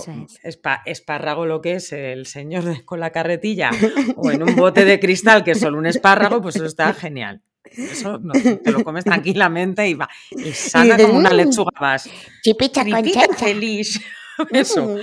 espárrago 0.85 1.45
lo 1.45 1.61
que 1.61 1.73
es 1.73 1.91
el 1.91 2.25
señor 2.25 2.85
con 2.85 3.01
la 3.01 3.11
carretilla 3.11 3.69
o 4.15 4.31
en 4.31 4.41
un 4.41 4.55
bote 4.55 4.85
de 4.85 4.99
cristal 4.99 5.43
que 5.43 5.51
es 5.51 5.59
solo 5.59 5.77
un 5.77 5.85
espárrago, 5.85 6.41
pues 6.41 6.55
eso 6.55 6.65
está 6.65 6.93
genial. 6.93 7.43
Eso 7.71 8.21
te 8.63 8.71
lo 8.71 8.83
comes 8.83 9.03
tranquilamente 9.03 9.87
y 9.87 9.93
va. 9.93 10.09
Y 10.31 10.51
sana 10.51 10.97
como 10.97 11.17
una 11.17 11.31
lechuga 11.31 11.71
más. 11.79 12.09
Chipicha 12.43 12.83
con 12.83 13.37
feliz. 13.37 14.01
Eso. 14.51 14.97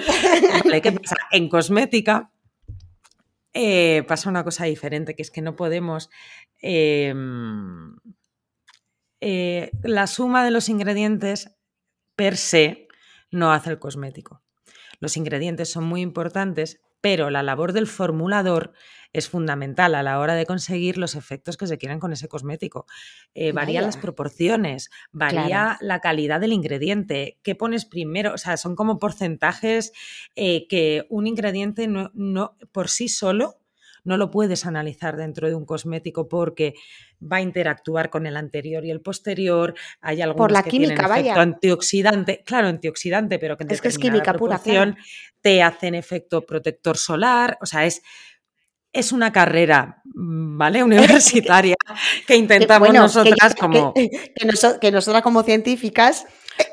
¿qué 0.83 0.92
pasa? 1.02 1.16
En 1.33 1.49
cosmética 1.49 2.30
eh, 3.52 4.04
pasa 4.06 4.30
una 4.30 4.44
cosa 4.44 4.64
diferente, 4.64 5.14
que 5.14 5.23
es 5.23 5.30
que 5.30 5.42
no 5.42 5.56
podemos... 5.56 6.11
Em, 6.61 7.97
eh, 9.21 9.71
la 9.83 10.06
suma 10.06 10.44
de 10.44 10.50
los 10.50 10.68
ingredientes 10.68 11.56
per 12.14 12.37
se 12.37 12.88
no 13.30 13.52
hace 13.52 13.71
el 13.71 13.78
cosmético. 13.78 14.42
Los 15.00 15.16
ingredientes 15.16 15.71
son 15.71 15.85
muy 15.85 16.02
importantes, 16.02 16.83
pero 17.00 17.30
la 17.30 17.42
labor 17.42 17.73
del 17.73 17.87
formulador 17.87 18.73
es 19.14 19.28
fundamental 19.30 19.94
a 19.94 20.02
la 20.02 20.18
hora 20.18 20.35
de 20.35 20.44
conseguir 20.44 20.99
los 20.99 21.14
efectos 21.14 21.56
que 21.56 21.66
se 21.66 21.78
quieren 21.78 22.00
con 22.00 22.12
ese 22.12 22.28
cosmético. 22.28 22.85
Eh, 23.33 23.52
varían 23.52 23.85
las 23.85 23.97
proporciones, 23.97 24.90
varía 25.12 25.78
la 25.80 26.00
calidad 26.00 26.40
del 26.40 26.52
ingrediente, 26.52 27.38
qué 27.42 27.54
pones 27.54 27.87
primero, 27.87 28.35
o 28.35 28.38
sea, 28.38 28.56
son 28.56 28.75
como 28.75 28.99
porcentajes 28.99 29.92
eh, 30.35 30.66
que 30.68 31.06
un 31.09 31.28
ingrediente 31.28 31.87
no, 31.87 32.11
no, 32.12 32.56
por 32.73 32.88
sí 32.90 33.09
solo 33.09 33.61
no 34.02 34.18
lo 34.18 34.30
puedes 34.30 34.66
analizar 34.66 35.16
dentro 35.16 35.49
de 35.49 35.54
un 35.54 35.64
cosmético 35.64 36.28
porque 36.28 36.75
va 37.21 37.38
a 37.38 37.40
interactuar 37.40 38.11
con 38.11 38.26
el 38.26 38.37
anterior 38.37 38.85
y 38.85 38.90
el 38.90 39.00
posterior. 39.00 39.75
Hay 40.02 40.21
algunos 40.21 40.44
Por 40.44 40.52
la 40.52 40.62
que 40.62 40.71
química, 40.71 40.94
tienen 40.94 41.21
efecto 41.21 41.40
antioxidante, 41.40 42.42
claro, 42.44 42.68
antioxidante, 42.68 43.38
pero 43.38 43.56
que 43.56 43.64
en 43.64 43.71
es 43.71 43.80
que 43.80 43.88
es 43.88 43.99
química 43.99 44.35
pura, 44.35 44.61
te 45.40 45.62
hacen 45.62 45.94
efecto 45.94 46.44
protector 46.44 46.99
solar. 46.99 47.56
O 47.62 47.66
sea, 47.66 47.87
es 47.87 48.02
es 48.95 49.13
una 49.13 49.33
carrera, 49.33 50.01
mm, 50.05 50.57
¿vale? 50.57 50.83
Universitaria 50.85 51.77
que 52.27 52.37
intentamos 52.37 52.93
nosotras 52.93 53.55
como... 53.59 53.93
Que, 54.81 54.91
nosotras 54.91 55.23
como 55.23 55.43
científicas... 55.43 56.27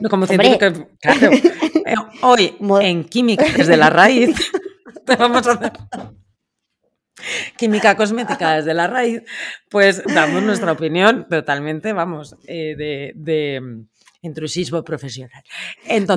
como 0.10 0.26
científicas, 0.26 0.74
claro. 1.02 1.32
Eh, 1.32 1.96
hoy 2.22 2.56
en 2.82 3.04
química 3.04 3.46
desde 3.58 3.76
la 3.76 3.90
raíz 3.90 4.36
te 5.06 5.16
vamos 5.16 5.46
a 5.48 5.52
hacer... 5.52 5.74
Química 7.56 7.96
cosmética 7.96 8.56
desde 8.56 8.74
la 8.74 8.88
raíz, 8.88 9.22
pues 9.70 10.02
damos 10.06 10.42
nuestra 10.42 10.72
opinión 10.72 11.28
totalmente, 11.30 11.94
vamos, 11.94 12.36
eh, 12.48 12.74
de 13.16 13.86
intrusismo 14.22 14.84
profesional. 14.84 15.44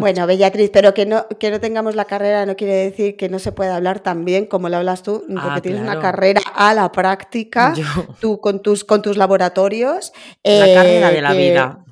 bueno, 0.01 0.27
Bellatriz, 0.27 0.71
pero 0.73 0.93
que 0.95 1.07
no, 1.07 1.27
que 1.41 1.51
no 1.51 1.61
tengamos 1.61 1.95
la 1.95 2.05
carrera 2.05 2.47
no 2.47 2.57
quiere 2.57 2.75
decir 2.75 3.17
que 3.17 3.29
no 3.29 3.39
se 3.39 3.53
pueda 3.53 3.77
hablar 3.77 4.01
tan 4.01 4.25
bien 4.25 4.47
como 4.47 4.69
lo 4.69 4.77
hablas 4.77 5.03
tú, 5.03 5.25
porque 5.27 5.41
ah, 5.41 5.61
tienes 5.63 5.81
una 5.81 6.01
carrera 6.01 6.41
a 6.55 6.75
la 6.75 6.93
práctica, 6.93 7.75
tú 8.21 8.41
con 8.41 8.61
tus, 8.63 8.85
con 8.85 9.03
tus 9.03 9.17
laboratorios. 9.17 10.13
La 10.43 10.67
carrera 10.67 11.11
de 11.11 11.23
la 11.23 11.35
eh, 11.35 11.39
vida. 11.39 11.85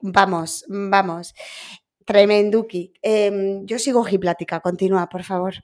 Vamos, 0.00 0.64
vamos. 0.68 1.34
Tremenduki. 2.04 2.94
Em, 3.02 3.66
yo 3.66 3.78
sigo 3.78 4.06
hiplática, 4.08 4.60
continúa, 4.60 5.08
por 5.08 5.24
favor. 5.24 5.54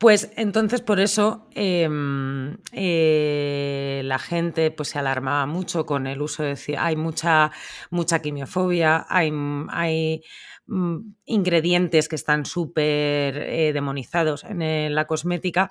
Pues 0.00 0.32
entonces 0.36 0.80
por 0.80 0.98
eso 0.98 1.46
em, 1.54 2.56
eh, 2.72 4.00
la 4.02 4.18
gente 4.18 4.70
pues, 4.70 4.88
se 4.88 4.98
alarmaba 4.98 5.44
mucho 5.44 5.84
con 5.84 6.06
el 6.06 6.22
uso 6.22 6.42
de... 6.42 6.56
Hay 6.78 6.96
mucha, 6.96 7.52
mucha 7.90 8.22
quimiofobia, 8.22 9.04
hay, 9.10 9.30
hay 9.68 10.22
mm, 10.68 10.96
ingredientes 11.26 12.08
que 12.08 12.16
están 12.16 12.46
súper 12.46 13.36
eh, 13.36 13.72
demonizados 13.74 14.44
en 14.44 14.94
la 14.94 15.06
cosmética. 15.06 15.70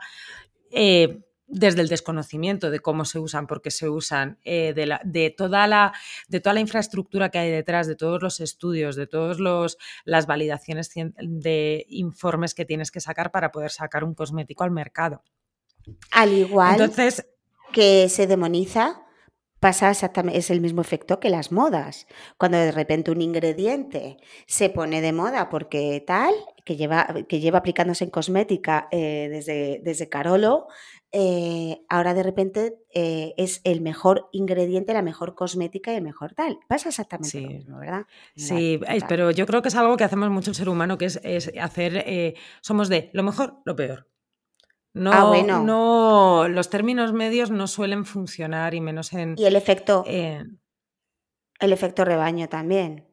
Eh, 0.69 1.21
desde 1.49 1.81
el 1.81 1.89
desconocimiento 1.89 2.69
de 2.69 2.79
cómo 2.79 3.05
se 3.05 3.19
usan, 3.19 3.47
por 3.47 3.61
qué 3.61 3.71
se 3.71 3.89
usan, 3.89 4.39
eh, 4.43 4.73
de, 4.73 5.35
toda 5.35 5.67
la, 5.67 5.93
de 6.27 6.39
toda 6.39 6.53
la 6.53 6.59
infraestructura 6.59 7.29
que 7.29 7.39
hay 7.39 7.51
detrás, 7.51 7.87
de 7.87 7.95
todos 7.95 8.21
los 8.21 8.39
estudios, 8.39 8.95
de 8.95 9.07
todas 9.07 9.37
las 10.05 10.27
validaciones 10.27 10.91
de 10.93 11.85
informes 11.89 12.53
que 12.53 12.65
tienes 12.65 12.91
que 12.91 13.01
sacar 13.01 13.31
para 13.31 13.51
poder 13.51 13.71
sacar 13.71 14.03
un 14.03 14.13
cosmético 14.13 14.63
al 14.63 14.71
mercado. 14.71 15.23
Al 16.11 16.33
igual 16.33 16.73
Entonces, 16.73 17.25
que 17.71 18.09
se 18.09 18.27
demoniza, 18.27 19.01
pasa 19.59 19.89
exactamente, 19.91 20.39
es 20.39 20.49
el 20.49 20.61
mismo 20.61 20.81
efecto 20.81 21.19
que 21.19 21.29
las 21.29 21.51
modas. 21.51 22.07
Cuando 22.37 22.57
de 22.57 22.71
repente 22.71 23.11
un 23.11 23.21
ingrediente 23.21 24.17
se 24.47 24.69
pone 24.69 25.01
de 25.01 25.13
moda 25.13 25.49
porque 25.49 26.03
tal, 26.05 26.33
que 26.63 26.75
lleva, 26.75 27.07
que 27.27 27.39
lleva 27.39 27.59
aplicándose 27.59 28.03
en 28.03 28.09
cosmética 28.11 28.87
eh, 28.91 29.27
desde, 29.29 29.81
desde 29.83 30.09
Carolo, 30.09 30.67
eh, 31.11 31.81
ahora 31.89 32.13
de 32.13 32.21
repente 32.21 32.77
eh, 32.93 33.33
es 33.37 33.61
el 33.63 33.81
mejor 33.81 34.29
ingrediente, 34.31 34.93
la 34.93 35.01
mejor 35.01 35.33
cosmética 35.33 35.91
y 35.91 35.95
el 35.95 36.03
mejor 36.03 36.33
tal. 36.33 36.59
Pasa 36.67 36.89
exactamente 36.89 37.41
lo 37.41 37.49
mismo, 37.49 37.79
¿verdad? 37.79 38.05
Sí, 38.35 38.79
pero 39.07 39.31
yo 39.31 39.45
creo 39.47 39.61
que 39.61 39.69
es 39.69 39.75
algo 39.75 39.97
que 39.97 40.03
hacemos 40.03 40.29
mucho 40.29 40.51
el 40.51 40.55
ser 40.55 40.69
humano, 40.69 40.97
que 40.97 41.05
es, 41.05 41.19
hacer, 41.59 42.03
eh, 42.05 42.35
somos 42.61 42.89
de 42.89 43.09
lo 43.13 43.23
mejor, 43.23 43.57
lo 43.65 43.75
peor. 43.75 44.07
No, 44.93 45.11
ah, 45.13 45.25
bueno. 45.25 45.63
no, 45.63 46.47
los 46.47 46.69
términos 46.69 47.13
medios 47.13 47.51
no 47.51 47.67
suelen 47.67 48.05
funcionar 48.05 48.73
y 48.73 48.81
menos 48.81 49.13
en... 49.13 49.35
Y 49.37 49.45
el 49.45 49.55
efecto... 49.55 50.03
el 50.05 50.53
efecto 51.59 52.05
rebaño 52.05 52.49
también. 52.49 53.05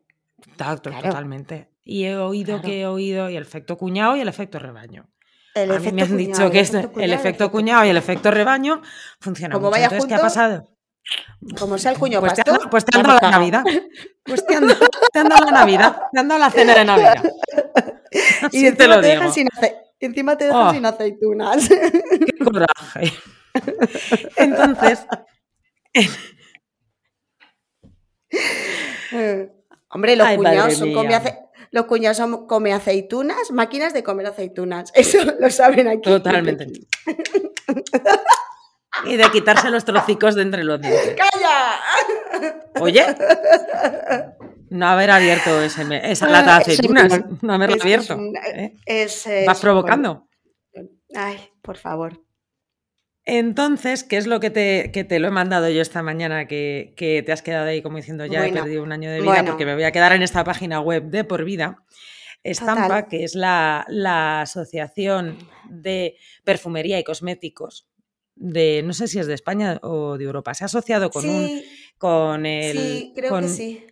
Totalmente. 0.57 1.71
Y 1.83 2.05
he 2.05 2.17
oído 2.17 2.61
que 2.61 2.81
he 2.81 2.87
oído 2.87 3.31
y 3.31 3.37
el 3.37 3.43
efecto 3.43 3.79
cuñado 3.79 4.17
y 4.17 4.21
el 4.21 4.29
efecto 4.29 4.59
rebaño 4.59 5.09
a 5.57 5.79
mí 5.79 5.93
me 5.93 6.03
han 6.03 6.17
dicho 6.17 6.51
que 6.51 6.61
es 6.61 6.73
el 6.75 7.13
efecto 7.13 7.51
cuñado 7.51 7.85
y 7.85 7.89
el 7.89 7.97
efecto 7.97 8.31
rebaño 8.31 8.83
funciona 9.21 9.55
Como 9.55 9.71
mucho. 9.71 9.83
Entonces, 9.83 10.07
¿qué 10.07 10.15
ha 10.15 10.21
pasado? 10.21 10.69
Como 11.59 11.79
sea 11.79 11.93
el 11.93 11.99
cuñado 11.99 12.23
pues 12.23 12.35
pastor, 12.35 12.59
te 12.59 12.69
pues 12.69 12.85
te 12.85 12.99
han 12.99 13.05
dado 13.05 13.19
la 13.23 13.31
Navidad. 13.31 13.65
Pues 14.25 14.45
te 14.47 14.57
han, 14.57 14.67
dado 14.67 15.45
la 15.45 15.53
Navidad. 15.53 16.03
Te 16.13 16.19
han 16.19 16.27
dado 16.27 16.41
la 16.41 16.51
cena 16.51 16.75
de 16.75 16.85
Navidad. 16.85 17.25
y 18.51 18.73
te 18.73 18.89
lo 18.89 19.01
digo. 19.01 19.31
Sin 19.31 19.47
encima 20.01 20.37
te 20.37 20.47
dejan 20.47 20.67
oh. 20.67 20.73
sin 20.73 20.85
aceitunas. 20.85 21.69
Qué 21.69 22.45
coraje. 22.45 23.13
Entonces. 24.37 25.07
Hombre, 29.91 30.17
los 30.17 30.29
cuñados 30.29 30.75
son 30.75 30.93
como 30.93 31.09
los 31.77 31.85
cuñados 31.85 32.17
son 32.17 32.47
come 32.47 32.73
aceitunas, 32.73 33.51
máquinas 33.53 33.93
de 33.93 34.03
comer 34.03 34.27
aceitunas. 34.27 34.91
Eso 34.95 35.19
lo 35.39 35.51
saben 35.51 35.87
aquí. 35.87 36.11
Totalmente. 36.11 36.67
y 39.05 39.17
de 39.17 39.31
quitarse 39.31 39.71
los 39.71 39.85
trocicos 39.85 40.35
de 40.35 40.43
entre 40.43 40.65
los 40.65 40.81
dientes. 40.81 41.17
¡Calla! 41.17 41.81
Oye, 42.81 43.05
no 44.71 44.87
haber 44.89 45.11
abierto 45.11 45.61
esa 45.61 45.85
lata 46.29 46.57
de 46.57 46.63
aceitunas, 46.63 47.21
no 47.43 47.53
haberlo 47.53 47.77
abierto. 47.81 48.19
¿eh? 48.55 48.75
Vas 49.47 49.61
provocando. 49.61 50.27
Ay, 51.15 51.39
por 51.61 51.77
favor. 51.77 52.26
Entonces, 53.29 54.05
¿qué 54.05 54.19
es 54.19 54.29
lo 54.29 54.39
que 54.39 54.51
te, 54.51 54.93
que 54.93 55.03
te 55.03 55.19
lo 55.19 55.27
he 55.27 55.33
mandado 55.33 55.69
yo 55.69 55.83
esta 55.83 56.01
mañana? 56.01 56.47
Que, 56.47 56.95
te 56.97 57.33
has 57.33 57.43
quedado 57.43 57.67
ahí 57.67 57.83
como 57.83 57.97
diciendo, 57.97 58.25
ya 58.25 58.47
he 58.47 58.53
perdido 58.53 58.85
un 58.85 58.93
año 58.93 59.11
de 59.11 59.21
vida 59.21 59.45
porque 59.45 59.67
me 59.67 59.75
voy 59.75 59.83
a 59.83 59.91
quedar 59.91 60.13
en 60.13 60.23
esta 60.23 60.45
página 60.45 60.81
web 60.81 61.11
de 61.11 61.25
por 61.25 61.45
vida. 61.45 61.83
Estampa, 62.45 63.09
que 63.09 63.25
es 63.25 63.35
la, 63.35 63.85
Asociación 64.41 65.37
de 65.69 66.17
Perfumería 66.45 67.01
y 67.01 67.05
Cosméticos 67.05 67.89
de, 68.37 68.83
no 68.85 68.93
sé 68.93 69.09
si 69.09 69.19
es 69.19 69.27
de 69.27 69.35
España 69.35 69.81
o 69.83 70.17
de 70.17 70.25
Europa, 70.25 70.55
se 70.55 70.63
ha 70.63 70.67
asociado 70.67 71.11
con 71.11 71.29
un, 71.29 71.63
con 71.99 72.47
el... 72.47 72.79
Sí, 72.79 73.13
creo 73.17 73.41
que 73.41 73.49
sí. 73.49 73.87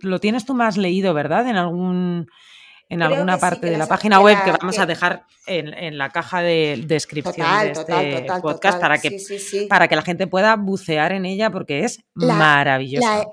lo 0.00 0.18
tienes 0.18 0.44
tú 0.44 0.54
más 0.54 0.76
leído, 0.76 1.14
¿verdad? 1.14 1.48
En 1.48 1.56
algún 1.56 2.26
en 2.88 3.02
alguna 3.02 3.38
parte 3.38 3.68
de 3.68 3.78
la 3.78 3.86
página 3.86 4.20
web 4.20 4.36
que 4.44 4.52
vamos 4.52 4.78
a 4.78 4.86
dejar 4.86 5.24
en, 5.46 5.98
la 5.98 6.10
caja 6.10 6.42
de 6.42 6.82
descripción 6.86 7.46
de 7.62 7.70
este 7.72 8.26
podcast 8.42 8.80
para, 8.80 8.98
que, 8.98 9.18
para 9.68 9.88
que 9.88 9.96
la 9.96 10.02
gente 10.02 10.26
pueda 10.26 10.56
bucear 10.56 11.12
en 11.12 11.26
ella 11.26 11.50
porque 11.50 11.84
es 11.84 12.00
maravillosa. 12.14 13.26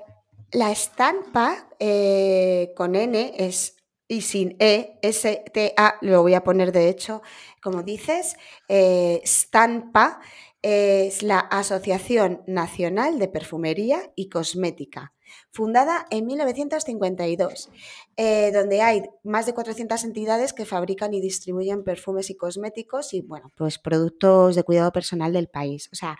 La 0.52 0.70
estampa 0.70 1.66
eh, 1.78 2.72
con 2.76 2.94
N 2.94 3.32
es 3.38 3.76
y 4.12 4.20
sin 4.20 4.56
E, 4.58 4.98
S-T-A, 5.00 5.94
lo 6.02 6.20
voy 6.20 6.34
a 6.34 6.44
poner 6.44 6.70
de 6.70 6.90
hecho, 6.90 7.22
como 7.62 7.82
dices, 7.82 8.36
eh, 8.68 9.22
Stampa 9.24 10.20
es 10.60 11.22
la 11.22 11.38
Asociación 11.38 12.42
Nacional 12.46 13.18
de 13.18 13.28
Perfumería 13.28 14.12
y 14.14 14.28
Cosmética, 14.28 15.14
fundada 15.50 16.06
en 16.10 16.26
1952, 16.26 17.70
eh, 18.16 18.50
donde 18.52 18.82
hay 18.82 19.02
más 19.22 19.46
de 19.46 19.54
400 19.54 20.04
entidades 20.04 20.52
que 20.52 20.64
fabrican 20.64 21.14
y 21.14 21.20
distribuyen 21.20 21.84
perfumes 21.84 22.30
y 22.30 22.36
cosméticos 22.36 23.14
y, 23.14 23.20
bueno, 23.20 23.50
pues 23.56 23.78
productos 23.78 24.54
de 24.56 24.64
cuidado 24.64 24.92
personal 24.92 25.32
del 25.32 25.48
país. 25.48 25.88
O 25.92 25.96
sea, 25.96 26.18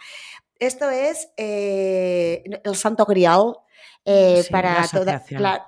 esto 0.58 0.90
es 0.90 1.30
eh, 1.36 2.42
el 2.64 2.76
santo 2.76 3.04
grial 3.04 3.54
eh, 4.04 4.44
para 4.50 4.86
toda. 4.88 5.22
Claro, 5.24 5.64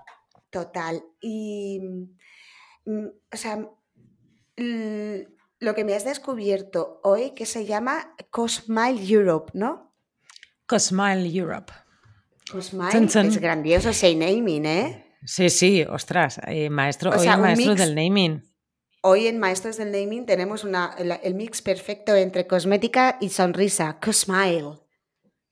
total. 0.50 1.02
Y. 1.20 1.80
Mm, 2.84 3.06
o 3.32 3.36
sea, 3.36 3.58
lo 5.64 5.74
que 5.74 5.84
me 5.84 5.94
has 5.94 6.04
descubierto 6.04 7.00
hoy 7.02 7.30
que 7.30 7.46
se 7.46 7.64
llama 7.64 8.14
Cosmile 8.30 9.02
Europe, 9.04 9.50
¿no? 9.54 9.94
Cosmile 10.66 11.26
Europe. 11.26 11.72
Es 12.58 13.40
grandioso 13.40 13.90
ese 13.90 14.14
naming, 14.14 14.66
¿eh? 14.66 15.04
Sí, 15.24 15.50
sí, 15.50 15.82
ostras, 15.82 16.40
eh, 16.46 16.70
maestro, 16.70 17.10
hoy 17.10 17.26
maestro 17.26 17.74
del 17.74 17.94
naming. 17.94 18.42
Hoy 19.06 19.26
en 19.26 19.38
Maestros 19.38 19.76
del 19.76 19.92
Naming 19.92 20.24
tenemos 20.24 20.64
una, 20.64 20.96
el, 20.96 21.34
mix 21.34 21.60
perfecto 21.60 22.16
entre 22.16 22.46
cosmética 22.46 23.18
y 23.20 23.28
sonrisa. 23.28 23.98
Cosmile. 24.02 24.78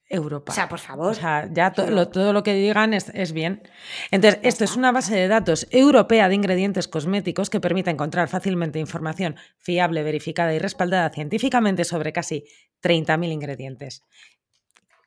Europa. 0.09 0.53
O 0.53 0.55
sea, 0.55 0.71
por 0.71 0.79
favor. 0.79 1.11
O 1.11 1.15
sea, 1.15 1.51
ya 1.53 1.71
todo 1.71 2.33
lo 2.33 2.43
que 2.43 2.55
digan 2.55 2.95
es, 2.95 3.33
bien. 3.33 3.63
Entonces, 4.11 4.41
esto 4.43 4.65
es 4.65 4.75
una 4.75 4.91
base 4.91 5.15
de 5.15 5.29
datos 5.29 5.67
europea 5.71 6.31
de 6.31 6.35
ingredientes 6.35 6.89
cosméticos 6.89 7.51
que 7.51 7.61
permite 7.61 7.91
encontrar 7.91 8.29
fácilmente 8.29 8.79
información 8.79 9.37
fiable, 9.59 10.03
verificada 10.03 10.55
y 10.55 10.59
respaldada 10.59 11.11
científicamente 11.11 11.85
sobre 11.85 12.15
casi 12.15 12.45
30.000 12.83 13.33
ingredientes. 13.33 14.03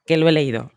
Que 0.05 0.17
lo 0.17 0.29
he 0.29 0.31
leído. 0.31 0.71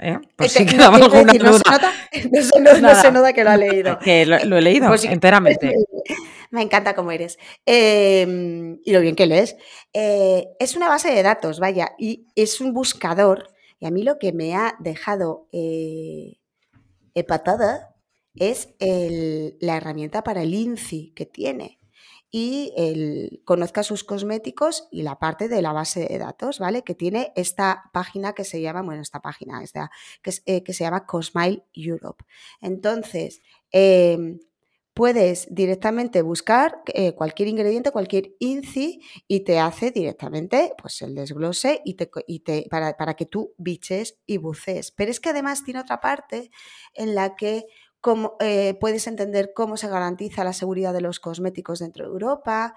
¿Eh? 0.00 0.18
Por 0.36 0.48
si 0.48 0.66
quedaba 0.66 0.96
alguna 0.96 1.32
duda. 1.32 1.92
No 2.30 2.94
se, 2.94 3.10
nota, 3.10 3.32
que 3.32 3.44
lo 3.44 3.50
ha 3.50 3.56
leído. 3.56 3.98
Que 4.04 4.26
lo, 4.26 4.36
he 4.36 4.62
leído 4.62 4.88
pues 4.88 5.04
enteramente. 5.04 5.74
Me 6.50 6.62
encanta 6.62 6.94
cómo 6.94 7.10
eres. 7.12 7.38
Em, 7.64 8.78
y 8.84 8.92
lo 8.92 9.00
bien 9.00 9.16
que 9.16 9.26
lees. 9.26 9.56
Eh, 9.92 10.48
es 10.58 10.76
una 10.76 10.88
base 10.88 11.10
de 11.10 11.22
datos, 11.22 11.60
vaya, 11.60 11.92
y 11.98 12.26
es 12.36 12.60
un 12.60 12.74
buscador 12.74 13.48
y 13.80 13.86
a 13.86 13.90
mí 13.90 14.04
lo 14.04 14.18
que 14.18 14.32
me 14.32 14.54
ha 14.54 14.76
dejado 14.78 15.48
eh, 15.50 16.36
epatada 17.14 17.96
es 18.36 18.68
la 18.78 19.76
herramienta 19.76 20.22
para 20.22 20.42
el 20.42 20.54
INCI 20.54 21.12
que 21.16 21.26
tiene 21.26 21.81
y 22.34 22.72
el, 22.78 23.42
conozca 23.44 23.82
sus 23.82 24.04
cosméticos 24.04 24.88
y 24.90 25.02
la 25.02 25.18
parte 25.18 25.48
de 25.48 25.60
la 25.60 25.74
base 25.74 26.06
de 26.08 26.18
datos, 26.18 26.58
¿vale? 26.58 26.82
Que 26.82 26.94
tiene 26.94 27.30
esta 27.36 27.90
página 27.92 28.32
que 28.32 28.44
se 28.44 28.62
llama, 28.62 28.80
bueno, 28.80 29.02
esta 29.02 29.20
página, 29.20 29.62
que, 30.22 30.32
eh, 30.46 30.64
que 30.64 30.72
se 30.72 30.84
llama 30.84 31.04
Cosmile 31.04 31.62
Europe. 31.74 32.24
Entonces, 32.62 33.42
em, 33.70 34.40
puedes 34.94 35.46
directamente 35.54 36.22
buscar 36.22 36.82
eh, 36.94 37.12
cualquier 37.12 37.48
ingrediente, 37.48 37.90
cualquier 37.90 38.34
INCI 38.38 39.02
y 39.28 39.40
te 39.40 39.58
hace 39.58 39.90
directamente 39.90 40.72
pues, 40.80 41.02
el 41.02 41.14
desglose 41.14 41.82
y 41.84 41.94
te, 41.94 42.10
te, 42.44 42.66
para, 42.70 42.96
para, 42.96 43.14
que 43.14 43.26
tú 43.26 43.54
biches 43.58 44.18
y 44.26 44.38
bucees. 44.38 44.90
Pero 44.90 45.10
es 45.10 45.20
que 45.20 45.30
además 45.30 45.64
tiene 45.64 45.80
otra 45.80 46.00
parte 46.00 46.50
en 46.94 47.14
la 47.14 47.36
que 47.36 47.66
como, 48.02 48.36
eh, 48.40 48.76
puedes 48.80 49.06
entender 49.06 49.52
cómo 49.54 49.78
se 49.78 49.88
garantiza 49.88 50.44
la 50.44 50.52
seguridad 50.52 50.92
de 50.92 51.00
los 51.00 51.20
cosméticos 51.20 51.78
dentro 51.78 52.04
de 52.04 52.10
Europa, 52.10 52.74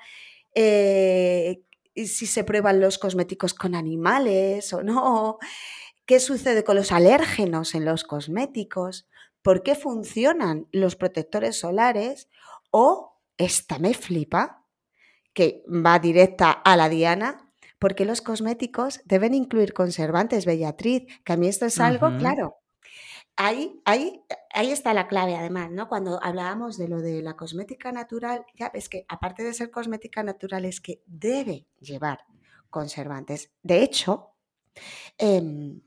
eh, 0.53 1.63
si 1.95 2.27
se 2.27 2.43
prueban 2.43 2.79
los 2.79 2.97
cosméticos 2.97 3.53
con 3.53 3.73
animales 3.75 4.71
o 4.71 4.83
no, 4.83 5.39
qué 6.05 6.19
sucede 6.19 6.63
con 6.63 6.75
los 6.75 6.91
alérgenos 6.91 7.73
en 7.75 7.85
los 7.85 8.03
cosméticos 8.03 9.07
por 9.41 9.63
qué 9.63 9.75
funcionan 9.75 10.67
los 10.71 10.95
protectores 10.95 11.59
solares 11.59 12.29
o, 12.71 13.19
esta 13.37 13.79
me 13.79 13.93
flipa, 13.93 14.63
que 15.33 15.63
va 15.67 15.99
directa 15.99 16.51
a 16.51 16.77
la 16.77 16.87
diana, 16.87 17.51
porque 17.79 18.05
los 18.05 18.21
cosméticos 18.21 19.01
deben 19.05 19.33
incluir 19.33 19.73
conservantes, 19.73 20.45
Bellatriz, 20.45 21.03
que 21.23 21.33
a 21.33 21.37
mí 21.37 21.47
esto 21.47 21.65
es 21.65 21.79
algo, 21.79 22.15
claro. 22.17 22.57
Ahí, 23.37 23.81
ahí, 23.85 24.23
ahí 24.53 24.71
está 24.71 24.93
la 24.93 25.07
clave, 25.07 25.35
además, 25.35 25.69
¿no? 25.71 25.89
Cuando 25.89 26.23
hablábamos 26.23 26.77
de 26.77 26.87
lo 26.87 27.01
de 27.01 27.21
la 27.21 27.35
cosmética 27.35 27.91
natural, 27.91 28.45
ya 28.55 28.69
ves 28.69 28.87
que 28.87 29.05
aparte 29.09 29.43
de 29.43 29.53
ser 29.53 29.71
cosmética 29.71 30.23
natural, 30.23 30.65
es 30.65 30.79
que 30.79 31.01
debe 31.05 31.67
llevar 31.79 32.19
conservantes. 32.69 33.51
De 33.61 33.83
hecho, 33.83 34.31
em, 35.17 35.81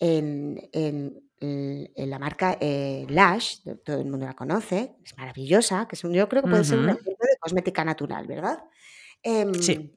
en 0.00 1.28
en 1.40 2.10
la 2.10 2.18
marca 2.18 2.56
eh, 2.60 3.06
Lash, 3.08 3.60
todo 3.84 4.00
el 4.00 4.06
mundo 4.06 4.26
la 4.26 4.34
conoce, 4.34 4.96
es 5.04 5.16
maravillosa, 5.16 5.86
que 5.86 5.94
es 5.94 6.02
yo 6.02 6.28
creo 6.28 6.42
que 6.42 6.50
puede 6.50 6.64
ser 6.64 6.78
un 6.78 6.90
ejemplo 6.90 7.12
de 7.20 7.38
cosmética 7.40 7.84
natural, 7.84 8.26
¿verdad? 8.26 8.64
sí. 9.60 9.94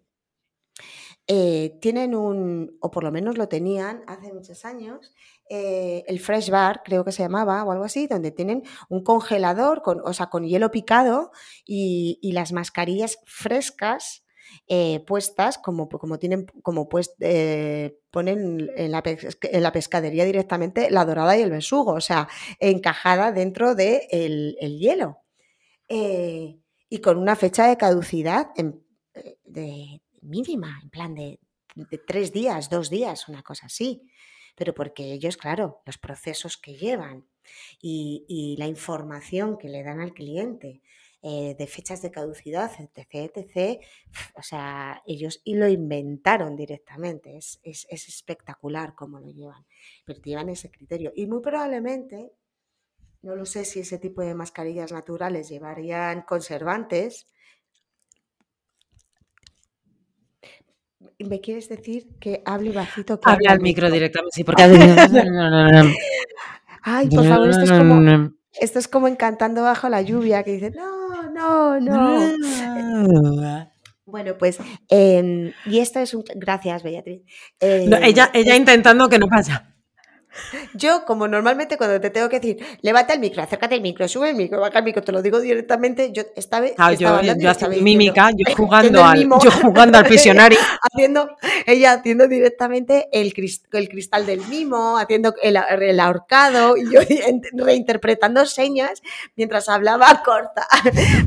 Eh, 1.28 1.78
tienen 1.82 2.16
un, 2.16 2.78
o 2.82 2.92
por 2.92 3.04
lo 3.04 3.12
menos 3.12 3.38
lo 3.38 3.48
tenían 3.48 4.04
hace 4.08 4.34
muchos 4.34 4.66
años, 4.66 5.14
eh, 5.50 6.04
el 6.08 6.20
Fresh 6.20 6.50
Bar, 6.50 6.82
creo 6.84 7.06
que 7.06 7.12
se 7.12 7.24
llamaba, 7.24 7.64
o 7.64 7.72
algo 7.72 7.84
así, 7.86 8.08
donde 8.08 8.32
tienen 8.32 8.64
un 8.90 9.04
congelador, 9.04 9.82
con, 9.82 10.02
o 10.04 10.14
sea, 10.14 10.28
con 10.28 10.46
hielo 10.46 10.72
picado 10.72 11.32
y, 11.66 12.20
y 12.22 12.32
las 12.32 12.52
mascarillas 12.52 13.20
frescas 13.26 14.24
eh, 14.68 15.02
puestas 15.06 15.58
como, 15.58 15.88
como 15.88 16.20
tienen, 16.20 16.46
como 16.64 16.90
pues 16.90 17.16
ponen 18.12 18.70
en 18.76 18.92
la, 18.92 19.02
pescadería 19.72 20.26
directamente 20.26 20.90
la 20.92 21.06
dorada 21.06 21.38
y 21.38 21.42
el 21.42 21.52
besugo, 21.52 21.94
o 21.94 22.02
sea, 22.02 22.28
encajada 22.60 23.32
dentro 23.32 23.76
del 23.76 24.08
de 24.10 24.58
el 24.60 24.80
hielo. 24.80 25.20
Y 25.88 27.00
con 27.00 27.18
una 27.18 27.36
fecha 27.36 27.68
de 27.68 27.78
caducidad 27.78 28.48
de 29.44 30.01
mínima, 30.22 30.80
en 30.84 30.90
plan 30.90 31.16
de, 31.16 31.40
tres 32.06 32.32
días, 32.32 32.70
dos 32.70 32.90
días, 32.90 33.28
una 33.28 33.44
cosa 33.44 33.68
así. 33.68 34.04
Pero 34.56 34.74
porque 34.74 35.14
ellos, 35.14 35.38
claro, 35.38 35.82
los 35.86 35.98
procesos 35.98 36.58
que 36.58 36.76
llevan 36.76 37.26
y, 37.82 38.56
la 38.58 38.68
información 38.68 39.58
que 39.58 39.70
le 39.70 39.84
dan 39.84 40.02
al 40.02 40.14
cliente 40.14 40.82
eh, 41.24 41.56
de 41.58 41.68
fechas 41.68 42.02
de 42.02 42.12
caducidad, 42.12 42.72
etc, 42.80 43.32
etc. 43.36 43.82
O 44.36 44.42
sea, 44.42 45.02
ellos 45.06 45.42
y 45.44 45.56
lo 45.56 45.68
inventaron 45.68 46.56
directamente. 46.56 47.38
Es, 47.38 47.60
es, 47.64 47.86
espectacular 47.90 48.96
cómo 48.96 49.20
lo 49.20 49.30
llevan, 49.30 49.66
pero 50.04 50.22
llevan 50.22 50.50
ese 50.50 50.70
criterio. 50.70 51.14
Y 51.16 51.28
muy 51.28 51.42
probablemente, 51.42 52.34
no 53.22 53.36
lo 53.36 53.46
sé 53.46 53.66
si 53.66 53.82
ese 53.82 54.00
tipo 54.00 54.22
de 54.22 54.34
mascarillas 54.34 54.92
naturales 54.92 55.48
llevarían 55.48 56.24
conservantes. 56.24 57.28
¿Me 61.20 61.40
quieres 61.40 61.70
decir 61.70 62.08
que 62.20 62.42
hable 62.46 62.72
bajito? 62.72 63.20
Que 63.20 63.30
Habla 63.30 63.52
al 63.52 63.62
micro, 63.62 63.90
directamente, 63.92 64.36
sí, 64.36 64.44
porque... 64.44 64.64
Ay, 66.84 67.10
por 67.10 67.28
favor, 67.28 67.50
esto 67.50 67.64
es 67.64 67.72
como... 67.72 68.32
Esto 68.60 68.80
es 68.80 68.88
como 68.88 69.08
encantando 69.08 69.64
bajo 69.64 69.88
la 69.88 70.02
lluvia, 70.02 70.44
que 70.44 70.52
dice, 70.54 70.72
no, 70.72 71.32
no, 71.32 71.80
no. 71.80 73.70
Bueno, 74.06 74.38
pues, 74.38 74.60
em, 74.90 75.54
y 75.66 75.80
esto 75.80 76.00
es 76.00 76.14
un... 76.14 76.24
Gracias, 76.36 76.84
Beatriz. 76.84 77.22
ella, 77.60 78.32
em, 78.34 78.42
ella 78.42 78.56
intentando 78.56 79.08
que 79.08 79.20
no 79.20 79.28
pasa. 79.28 79.71
Yo, 80.74 81.06
como 81.06 81.28
normalmente 81.28 81.78
cuando 81.78 82.00
te 82.00 82.10
tengo 82.10 82.30
que 82.30 82.40
decir, 82.40 82.66
levanta 82.82 83.14
el 83.14 83.20
micro, 83.20 83.44
acércate 83.44 83.76
el 83.76 83.82
micro, 83.82 84.08
sube 84.08 84.30
el 84.30 84.36
micro, 84.36 84.62
baja 84.62 84.80
el 84.80 84.86
micro, 84.86 85.02
te 85.04 85.12
lo 85.12 85.22
digo 85.22 85.40
directamente, 85.40 86.12
yo 86.14 86.24
esta 86.36 86.60
vez 86.60 86.74
ah, 86.78 86.94
yo, 86.94 87.20
mímica, 87.82 88.30
yo 88.36 88.56
jugando, 88.56 89.04
al, 89.04 89.24
yo 89.24 89.52
jugando 89.52 89.98
al 89.98 90.06
prisionario. 90.06 90.58
haciendo, 90.82 91.30
ella 91.66 91.94
haciendo 91.94 92.28
directamente 92.28 93.10
el, 93.12 93.34
el 93.72 93.90
cristal 93.90 94.26
del 94.26 94.42
mimo, 94.48 94.98
haciendo 94.98 95.34
el, 95.42 95.58
el, 95.58 96.00
ahorcado, 96.00 96.78
y 96.78 96.92
yo 96.92 97.02
reinterpretando 97.54 98.46
señas 98.46 99.02
mientras 99.36 99.70
hablaba 99.70 100.22
corta, 100.26 100.66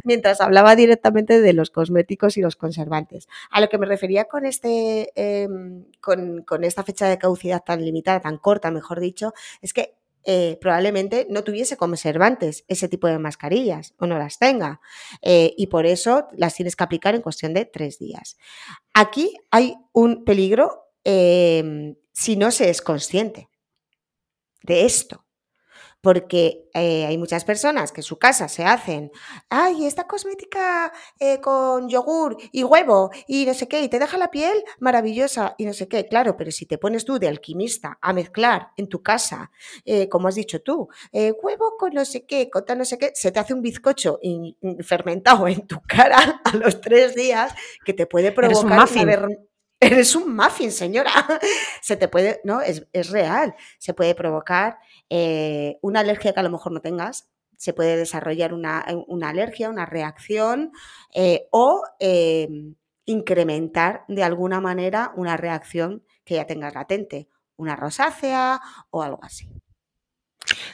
mientras 0.05 0.41
hablaba 0.41 0.77
directamente 0.77 1.41
de 1.41 1.53
los 1.53 1.71
cosméticos 1.71 2.37
y 2.37 2.41
los 2.41 2.57
conservantes. 2.57 3.29
A 3.51 3.61
lo 3.61 3.69
que 3.69 3.79
me 3.79 3.87
refería 3.87 4.25
con, 4.25 4.47
este, 4.47 5.13
em, 5.15 5.85
con, 6.01 6.43
con 6.43 6.65
esta 6.65 6.83
fecha 6.83 7.07
de 7.07 7.19
caducidad 7.19 7.63
tan 7.65 7.85
limitada, 7.85 8.21
tan 8.21 8.39
corta, 8.39 8.71
mejor 8.71 8.94
dicho, 9.01 9.35
es 9.63 9.73
que 9.73 9.97
eh, 10.27 10.57
probablemente 10.59 11.27
no 11.29 11.45
tuviese 11.45 11.77
conservantes 11.77 12.65
ese 12.67 12.89
tipo 12.89 13.07
de 13.07 13.19
mascarillas 13.19 13.95
o 13.99 14.07
no 14.07 14.19
las 14.19 14.39
tenga. 14.39 14.81
Eh, 15.21 15.55
y 15.57 15.67
por 15.67 15.85
eso 15.85 16.29
las 16.33 16.55
tienes 16.55 16.77
que 16.77 16.85
aplicar 16.85 17.15
en 17.15 17.21
cuestión 17.21 17.53
de 17.53 17.67
tres 17.67 17.99
días. 17.99 18.39
Aquí 18.95 19.37
hay 19.51 19.77
un 19.93 20.25
peligro 20.25 20.93
em, 21.05 21.97
si 22.13 22.37
no 22.37 22.51
se 22.51 22.71
es 22.71 22.81
consciente 22.81 23.51
de 24.63 24.87
esto. 24.87 25.24
Porque 26.05 26.69
eh, 26.75 27.07
hay 27.07 27.17
muchas 27.17 27.47
personas 27.47 27.91
que 27.91 28.03
en 28.03 28.05
su 28.05 28.19
casa 28.19 28.47
se 28.47 28.63
hacen, 28.63 29.11
ay, 29.49 29.87
esta 29.87 30.07
cosmética 30.07 30.93
eh, 31.19 31.41
con 31.41 31.89
yogur 31.89 32.37
y 32.53 32.63
huevo 32.63 33.11
y 33.27 33.47
no 33.47 33.55
sé 33.55 33.69
qué, 33.69 33.81
y 33.81 33.89
te 33.89 33.99
deja 33.99 34.19
la 34.19 34.31
piel 34.31 34.63
maravillosa 34.81 35.55
y 35.57 35.65
no 35.65 35.73
sé 35.73 35.89
qué, 35.89 36.07
claro, 36.07 36.37
pero 36.37 36.51
si 36.51 36.67
te 36.67 36.77
pones 36.77 37.07
tú 37.07 37.19
de 37.19 37.29
alquimista 37.29 37.99
a 38.03 38.13
mezclar 38.13 38.69
en 38.77 38.91
tu 38.91 39.03
casa, 39.03 39.51
eh, 39.87 40.11
como 40.11 40.29
has 40.29 40.35
dicho 40.35 40.61
tú, 40.61 40.89
huevo 41.13 41.77
con 41.79 41.95
no 41.95 42.05
sé 42.05 42.27
qué, 42.27 42.51
con 42.51 42.67
tal 42.67 42.77
no 42.77 42.85
sé 42.85 42.99
qué, 42.99 43.13
se 43.15 43.33
te 43.33 43.41
hace 43.41 43.55
un 43.55 43.63
bizcocho 43.63 44.21
fermentado 44.81 45.49
en 45.49 45.67
tu 45.67 45.81
cara 45.81 46.19
a 46.45 46.55
los 46.55 46.83
tres 46.83 47.15
días 47.15 47.55
que 47.83 47.95
te 47.95 48.07
puede 48.07 48.31
provocar 48.31 48.87
Eres 49.85 50.17
un 50.17 50.35
muffin, 50.35 50.73
señora. 50.73 51.11
Se 51.83 51.97
te 51.97 52.09
puede, 52.09 52.41
no, 52.45 52.63
es, 52.63 52.87
real. 53.11 53.55
Se 53.79 53.93
puede 53.93 54.15
provocar 54.15 54.79
eh, 55.11 55.79
una 55.83 56.01
alergia 56.01 56.33
que 56.33 56.41
a 56.41 56.43
lo 56.43 56.51
mejor 56.51 56.73
no 56.73 56.81
tengas, 56.81 57.29
se 57.57 57.75
puede 57.75 57.97
desarrollar 57.97 58.55
una, 58.55 58.85
alergia, 59.23 59.69
una 59.71 59.87
reacción 59.87 60.73
eh, 61.15 61.47
o 61.51 61.83
eh, 62.01 62.49
incrementar 63.05 64.05
de 64.09 64.23
alguna 64.23 64.61
manera 64.61 65.13
una 65.17 65.37
reacción 65.37 66.03
que 66.25 66.37
ya 66.37 66.47
tengas 66.47 66.75
latente, 66.75 67.29
una 67.57 67.77
rosácea 67.77 68.61
o 68.91 69.03
algo 69.03 69.21
así. 69.23 69.49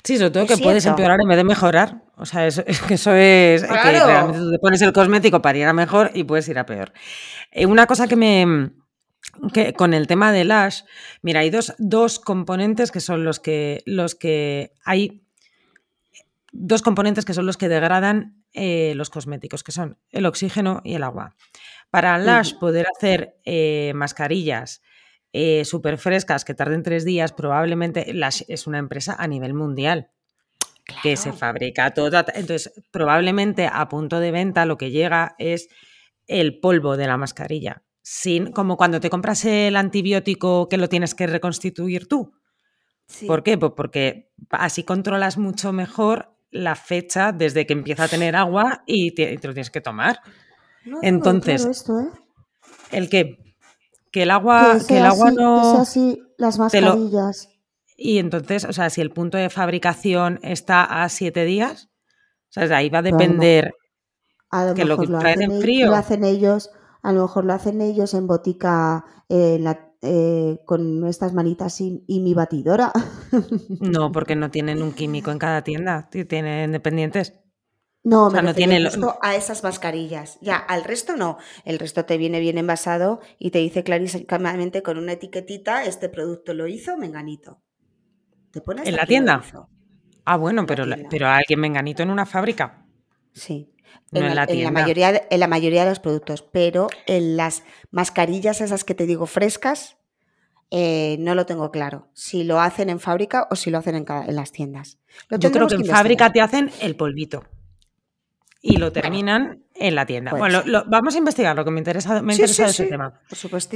Sí, 0.05 0.19
sobre 0.19 0.31
todo 0.31 0.47
que 0.47 0.57
puedes 0.57 0.87
empeorar 0.87 1.21
en 1.21 1.29
vez 1.29 1.37
de 1.37 1.45
mejorar. 1.45 2.03
O 2.17 2.27
sea, 2.27 2.47
eso, 2.47 2.63
es 2.67 2.81
que 2.81 2.95
eso 2.95 3.13
es 3.13 3.63
que 3.63 3.69
realmente 3.69 4.39
tú 4.39 4.51
te 4.53 4.59
pones 4.59 4.81
el 4.83 4.93
cosmético 4.93 5.43
para 5.43 5.59
ir 5.59 5.67
a 5.67 5.73
mejor 5.73 6.13
y 6.15 6.25
puedes 6.25 6.49
ir 6.49 6.59
a 6.59 6.67
peor. 6.67 6.93
una 7.67 7.87
cosa 7.87 8.07
que 8.09 8.17
me, 8.17 8.71
que 9.53 9.73
con 9.75 9.95
el 9.95 10.07
tema 10.07 10.33
del 10.33 10.51
Ash, 10.51 10.83
mira, 11.23 11.41
hay 11.41 11.51
dos, 11.51 11.75
dos, 11.79 12.19
componentes 12.19 12.91
que 12.91 13.01
son 13.01 13.25
los 13.25 13.41
que, 13.41 13.83
los 13.87 14.15
que 14.15 14.73
hay 14.85 15.23
dos 16.53 16.83
componentes 16.83 17.25
que 17.25 17.35
son 17.35 17.47
los 17.47 17.57
que 17.57 17.69
degradan 17.69 18.45
eh, 18.53 18.93
los 18.97 19.11
cosméticos, 19.11 19.63
que 19.63 19.73
son 19.73 19.99
el 20.11 20.27
oxígeno 20.27 20.81
y 20.85 20.95
el 20.95 21.03
agua. 21.03 21.37
Para 21.91 22.19
Lash 22.19 22.55
poder 22.59 22.87
hacer 22.95 23.37
eh, 23.45 23.93
mascarillas 23.95 24.83
eh, 25.33 25.65
súper 25.65 25.99
frescas 25.99 26.45
que 26.45 26.55
tarden 26.55 26.83
tres 26.83 27.05
días, 27.05 27.33
probablemente 27.33 28.13
Lash 28.13 28.43
es 28.49 28.67
una 28.67 28.79
empresa 28.79 29.17
a 29.19 29.27
nivel 29.27 29.55
mundial. 29.55 30.11
que 31.05 31.17
se 31.17 31.33
fabrica 31.33 31.95
todo. 31.95 32.25
Entonces, 32.35 32.73
probablemente 32.91 33.71
a 33.73 33.89
punto 33.89 34.19
de 34.19 34.33
venta 34.33 34.67
lo 34.67 34.77
que 34.77 34.91
llega 34.91 35.37
es 35.39 35.69
el 36.27 36.59
polvo 36.59 36.97
de 36.97 37.07
la 37.07 37.17
mascarilla 37.17 37.85
como 38.53 38.77
cuando 38.77 39.01
te 39.01 39.11
compras 39.11 39.45
el 39.45 39.77
antibiótico 39.77 40.69
que 40.69 40.77
lo 40.77 40.89
tienes 40.89 41.15
que 41.15 41.27
reconstituir 41.27 42.09
tú. 42.09 42.33
¿Por 43.27 43.43
qué? 43.43 43.59
Pues 43.59 43.73
porque 43.77 44.31
así 44.51 44.85
controlas 44.85 45.37
mucho 45.37 45.73
mejor 45.73 46.35
la 46.51 46.75
fecha 46.75 47.33
desde 47.33 47.67
que 47.67 47.73
empieza 47.73 48.05
a 48.05 48.09
tener 48.09 48.37
agua 48.37 48.83
y 48.87 49.15
te, 49.15 49.35
lo 49.35 49.53
tienes 49.53 49.71
que 49.71 49.81
tomar. 49.81 50.21
Entonces, 51.03 51.65
esto, 51.65 52.01
¿eh? 52.01 52.09
¿el 52.91 53.09
qué? 53.11 53.55
Que 54.11 54.23
el 54.23 54.31
agua, 54.31 54.79
que, 54.87 54.99
el 54.99 55.07
agua 55.07 55.31
no. 55.31 55.75
Que 55.75 55.83
así 55.83 56.23
las 56.39 56.59
mascarillas. 56.59 57.49
Y 57.97 58.19
entonces, 58.19 58.65
o 58.65 58.73
sea, 58.73 58.89
si 58.89 59.03
el 59.03 59.11
punto 59.11 59.37
de 59.37 59.51
fabricación 59.51 60.41
está 60.43 61.03
a 61.03 61.09
siete 61.11 61.45
días, 61.45 61.91
o 62.49 62.67
sea, 62.67 62.77
ahí 62.77 62.89
va 62.89 63.01
a 63.01 63.03
depender 63.03 63.75
que 64.75 64.85
lo 64.87 64.99
que 64.99 65.07
traen 65.07 65.43
en 65.43 65.61
frío. 65.61 65.89
Lo 65.89 65.97
hacen 65.97 66.25
ellos 66.25 66.71
a 67.03 67.13
lo 67.13 67.23
mejor 67.23 67.45
lo 67.45 67.53
hacen 67.53 67.81
ellos 67.81 68.15
en 68.15 68.27
botica 68.27 69.05
eh, 69.29 69.63
eh, 70.03 70.59
con 70.67 71.07
estas 71.07 71.33
manitas 71.33 71.81
y, 71.81 72.03
mi 72.09 72.35
batidora. 72.35 72.93
No, 73.81 74.13
porque 74.13 74.37
no 74.37 74.51
tienen 74.51 74.83
un 74.83 74.93
químico 74.93 75.31
en 75.31 75.39
cada 75.39 75.63
tienda, 75.63 76.09
tienen 76.11 76.73
dependientes. 76.73 77.35
No, 78.03 78.27
o 78.27 78.31
sea, 78.31 78.41
no 78.41 78.55
tiene 78.55 78.89
a 79.21 79.37
esas 79.37 79.63
mascarillas. 79.63 80.39
Ya, 80.41 80.57
al 80.57 80.85
resto 80.85 81.17
no. 81.17 81.37
El 81.67 81.79
resto 81.79 82.07
te 82.07 82.17
viene 82.17 82.41
bien 82.41 82.57
envasado 82.57 83.21
y 83.39 83.51
te 83.51 83.59
dice 83.59 83.85
clarísimamente 83.85 84.83
con 84.83 84.97
una 84.97 85.13
etiquetita, 85.13 85.85
este 85.85 86.09
producto 86.09 86.55
lo 86.55 86.67
hizo 86.67 86.97
Menganito. 86.97 87.61
¿Te 88.53 88.63
pones 88.63 88.89
¿En 88.89 88.97
la 88.97 89.05
tienda? 89.05 89.43
Ah, 90.25 90.37
bueno, 90.39 90.65
pero, 90.65 90.85
pero 91.11 91.29
alguien 91.29 91.61
Menganito 91.61 92.03
en 92.03 92.11
una 92.11 92.25
fábrica. 92.25 92.87
Sí 93.35 93.71
en, 94.13 94.35
la, 94.35 94.71
mayoría 94.71 95.13
de, 95.13 95.23
en 95.31 95.41
la 95.41 95.47
mayoría 95.47 95.85
de 95.85 95.91
los 95.91 96.01
productos, 96.01 96.43
pero 96.43 96.89
en 97.07 97.37
las 97.37 97.63
mascarillas 97.91 98.61
esas 98.61 98.85
que 98.85 98.95
te 98.95 99.07
digo 99.07 99.27
frescas, 99.27 99.97
eh, 100.71 101.17
no 101.19 101.35
lo 101.35 101.47
tengo 101.47 101.71
claro. 101.71 102.09
Si 102.15 102.45
lo 102.45 102.61
hacen 102.61 102.91
en 102.91 103.01
fábrica 103.01 103.49
o 103.51 103.57
si 103.57 103.71
lo 103.71 103.79
hacen 103.79 103.95
en, 103.97 104.05
en 104.09 104.37
las 104.37 104.53
tiendas. 104.53 104.99
Yo 105.31 105.51
creo 105.51 105.67
que, 105.67 105.75
en 105.75 105.85
fábrica 105.85 106.33
te 106.33 106.41
hacen 106.41 106.71
el 106.81 106.97
polvito 106.97 107.45
y 108.63 108.77
lo 108.77 108.93
terminan 108.93 109.65
en 109.75 109.95
la 109.95 110.05
tienda. 110.05 110.33
Bueno, 110.33 110.63
vamos 110.87 111.15
a 111.15 111.19
investigar 111.19 111.57
lo 111.57 111.65
que 111.65 111.71
me 111.71 111.79
interesa, 111.79 112.21
me 112.21 112.35
interesa 112.35 112.67
ese 112.67 112.87
tema. 112.87 113.21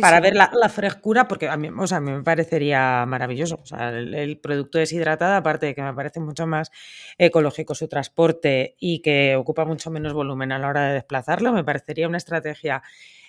Para 0.01 0.21
ver 0.21 0.35
la, 0.35 0.69
frescura, 0.69 1.27
porque 1.27 1.49
a 1.49 1.57
mí, 1.57 1.71
o 1.77 1.87
sea, 1.87 1.99
a 1.99 2.01
mí 2.01 2.13
me 2.13 2.23
parecería 2.23 3.07
maravilloso. 3.07 3.59
O 3.63 3.67
sea, 3.67 3.89
el, 3.89 4.39
producto 4.39 4.79
deshidratado, 4.79 5.35
aparte 5.35 5.67
de 5.67 5.75
que 5.75 5.83
me 5.83 5.95
parece 5.95 6.21
mucho 6.21 6.47
más 6.47 6.71
ecológico 7.17 7.75
su 7.75 7.89
transporte 7.89 8.77
y 8.79 9.01
que 9.01 9.37
ocupa 9.37 9.65
mucho 9.65 9.91
menos 9.91 10.13
volumen 10.13 10.53
a 10.53 10.59
la 10.59 10.69
hora 10.69 10.89
de 10.89 10.95
desplazarlo, 10.95 11.53
me 11.53 11.65
parecería 11.65 12.07
una 12.07 12.19
estrategia 12.19 12.83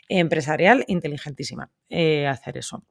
empresarial 0.09 0.83
inteligentísima 0.87 1.71
eh, 1.89 2.27
hacer 2.27 2.57
eso. 2.57 2.83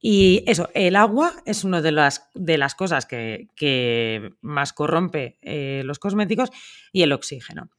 Y 0.00 0.44
eso, 0.46 0.70
el 0.74 0.96
agua 0.96 1.34
es 1.44 1.64
una 1.64 1.82
de 1.82 1.92
las, 1.92 2.28
de 2.34 2.58
las 2.58 2.74
cosas 2.74 3.06
que, 3.06 4.32
más 4.40 4.72
corrompe 4.72 5.38
eh, 5.42 5.82
los 5.84 5.98
cosméticos 5.98 6.50
y 6.92 7.02
el 7.02 7.12
oxígeno. 7.12 7.70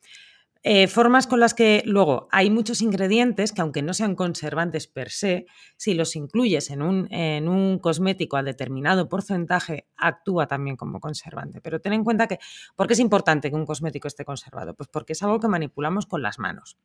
Eh, 0.63 0.87
formas 0.87 1.25
con 1.25 1.39
las 1.39 1.55
que 1.55 1.81
luego 1.85 2.27
hay 2.31 2.51
muchos 2.51 2.83
ingredientes 2.83 3.51
que 3.51 3.61
aunque 3.61 3.81
no 3.81 3.95
sean 3.95 4.15
conservantes 4.15 4.85
per 4.85 5.09
se, 5.09 5.47
si 5.75 5.95
los 5.95 6.15
incluyes 6.15 6.69
en 6.69 6.83
un, 6.83 7.11
en 7.11 7.47
un, 7.47 7.79
cosmético 7.79 8.37
a 8.37 8.43
determinado 8.43 9.09
porcentaje, 9.09 9.87
actúa 9.97 10.45
también 10.45 10.75
como 10.75 10.99
conservante. 10.99 11.61
Pero 11.61 11.81
ten 11.81 11.93
en 11.93 12.03
cuenta 12.03 12.27
que, 12.27 12.37
¿por 12.75 12.85
qué 12.85 12.93
es 12.93 12.99
importante 12.99 13.49
que 13.49 13.55
un 13.55 13.65
cosmético 13.65 14.07
esté 14.07 14.23
conservado? 14.23 14.75
Pues 14.75 14.87
porque 14.87 15.13
es 15.13 15.23
algo 15.23 15.39
que 15.39 15.47
manipulamos 15.47 16.05
con 16.05 16.21
las 16.21 16.37
manos. 16.37 16.77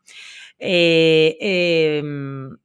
Eh, 0.59 1.37
em, 1.41 2.57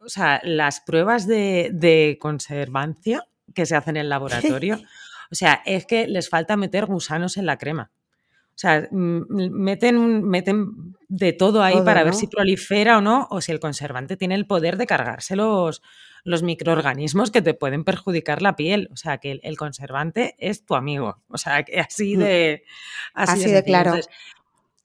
o 0.00 0.08
sea, 0.08 0.40
las 0.44 0.80
pruebas 0.80 1.26
de, 1.26 2.18
conservancia 2.20 3.24
que 3.54 3.66
se 3.66 3.76
hacen 3.76 3.96
en 3.96 4.02
el 4.02 4.08
laboratorio, 4.10 4.80
o 5.30 5.34
sea, 5.34 5.62
es 5.64 5.86
que 5.86 6.06
les 6.06 6.28
falta 6.28 6.56
meter 6.56 6.86
gusanos 6.86 7.36
en 7.36 7.46
la 7.46 7.58
crema. 7.58 7.90
O 8.50 8.60
sea, 8.60 8.88
meten, 8.90 10.28
meten 10.28 10.94
de 11.08 11.32
todo 11.32 11.62
ahí 11.62 11.80
para 11.82 12.04
ver 12.04 12.12
si 12.12 12.26
prolifera 12.26 12.98
o 12.98 13.00
no, 13.00 13.26
o 13.30 13.40
si 13.40 13.52
el 13.52 13.60
conservante 13.60 14.18
tiene 14.18 14.34
el 14.34 14.46
poder 14.46 14.76
de 14.76 14.86
cargarse 14.86 15.34
los, 15.34 15.80
los 16.24 16.42
microorganismos 16.42 17.30
que 17.30 17.40
te 17.40 17.54
pueden 17.54 17.84
perjudicar 17.84 18.42
la 18.42 18.56
piel. 18.56 18.90
O 18.92 18.96
sea, 18.96 19.16
que 19.16 19.40
el, 19.42 19.56
conservante 19.56 20.34
es 20.38 20.66
tu 20.66 20.74
amigo. 20.74 21.22
O 21.28 21.38
sea, 21.38 21.62
que 21.62 21.80
así 21.80 22.16
mm. 22.16 22.20
de, 22.20 22.64
así, 23.14 23.50
de, 23.50 23.62
claro. 23.62 23.94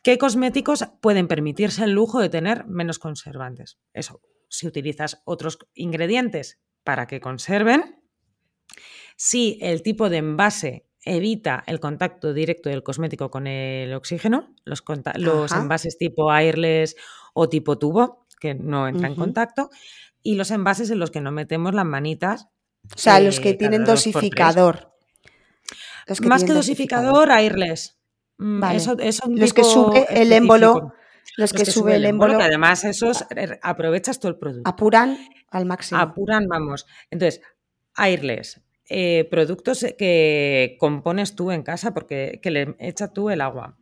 ¿Qué 0.03 0.17
cosméticos 0.17 0.87
pueden 1.01 1.27
permitirse 1.27 1.83
el 1.83 1.91
lujo 1.91 2.21
de 2.21 2.29
tener 2.29 2.65
menos 2.67 2.97
conservantes? 2.97 3.77
Eso, 3.91 4.21
si 4.57 4.67
utilizas 4.67 5.21
otros 5.25 5.59
ingredientes 5.73 6.59
para 6.83 7.07
que 7.07 7.19
conserven, 7.19 8.01
si 9.15 9.57
el 9.61 9.81
tipo 9.81 10.09
de 10.09 10.17
envase 10.17 10.85
evita 11.03 11.63
el 11.67 11.79
contacto 11.79 12.33
directo 12.33 12.69
del 12.69 12.83
cosmético 12.83 13.29
con 13.29 13.47
el 13.47 13.93
oxígeno, 13.93 14.53
los, 14.65 14.83
envases 15.51 15.97
tipo 15.97 16.31
airless 16.31 16.95
o 17.33 17.47
tipo 17.47 17.77
tubo, 17.77 18.25
que 18.39 18.55
no 18.55 18.87
entran 18.87 19.11
en 19.11 19.17
contacto, 19.17 19.69
y 20.23 20.35
los 20.35 20.51
envases 20.51 20.89
en 20.89 20.99
los 20.99 21.11
que 21.11 21.21
no 21.21 21.31
metemos 21.31 21.73
las 21.73 21.85
manitas. 21.85 22.47
O 22.93 22.97
sea, 22.97 23.19
los 23.19 23.39
que 23.39 23.53
tienen 23.53 23.83
dosificador. 23.83 24.91
Más 26.23 26.43
que 26.43 26.53
dosificador, 26.53 27.31
airless. 27.31 27.97
Mm, 28.37 28.63
los 29.29 29.53
que 29.53 29.63
sube 29.63 30.05
el 30.09 30.31
émbolo 30.31 30.93
los, 31.37 31.53
que, 31.53 31.65
sube 31.65 31.95
el 31.95 32.05
émbolo. 32.05 32.39
además 32.39 32.83
esos 32.83 33.25
er, 33.35 33.59
aprovechas 33.61 34.19
todo 34.19 34.31
el 34.31 34.37
producto. 34.37 34.69
Apuran 34.69 35.17
al 35.49 35.65
máximo. 35.65 35.99
Apuran, 35.99 36.47
vamos. 36.47 36.85
Entonces, 37.09 37.41
airless, 37.95 38.61
eh, 38.89 39.27
productos 39.29 39.85
que 39.97 40.77
compones 40.79 41.35
tú 41.35 41.51
en 41.51 41.63
casa 41.63 41.93
porque 41.93 42.39
que 42.41 42.51
le 42.51 42.75
echa 42.79 43.11
tú 43.11 43.29
el 43.29 43.41
agua. 43.41 43.77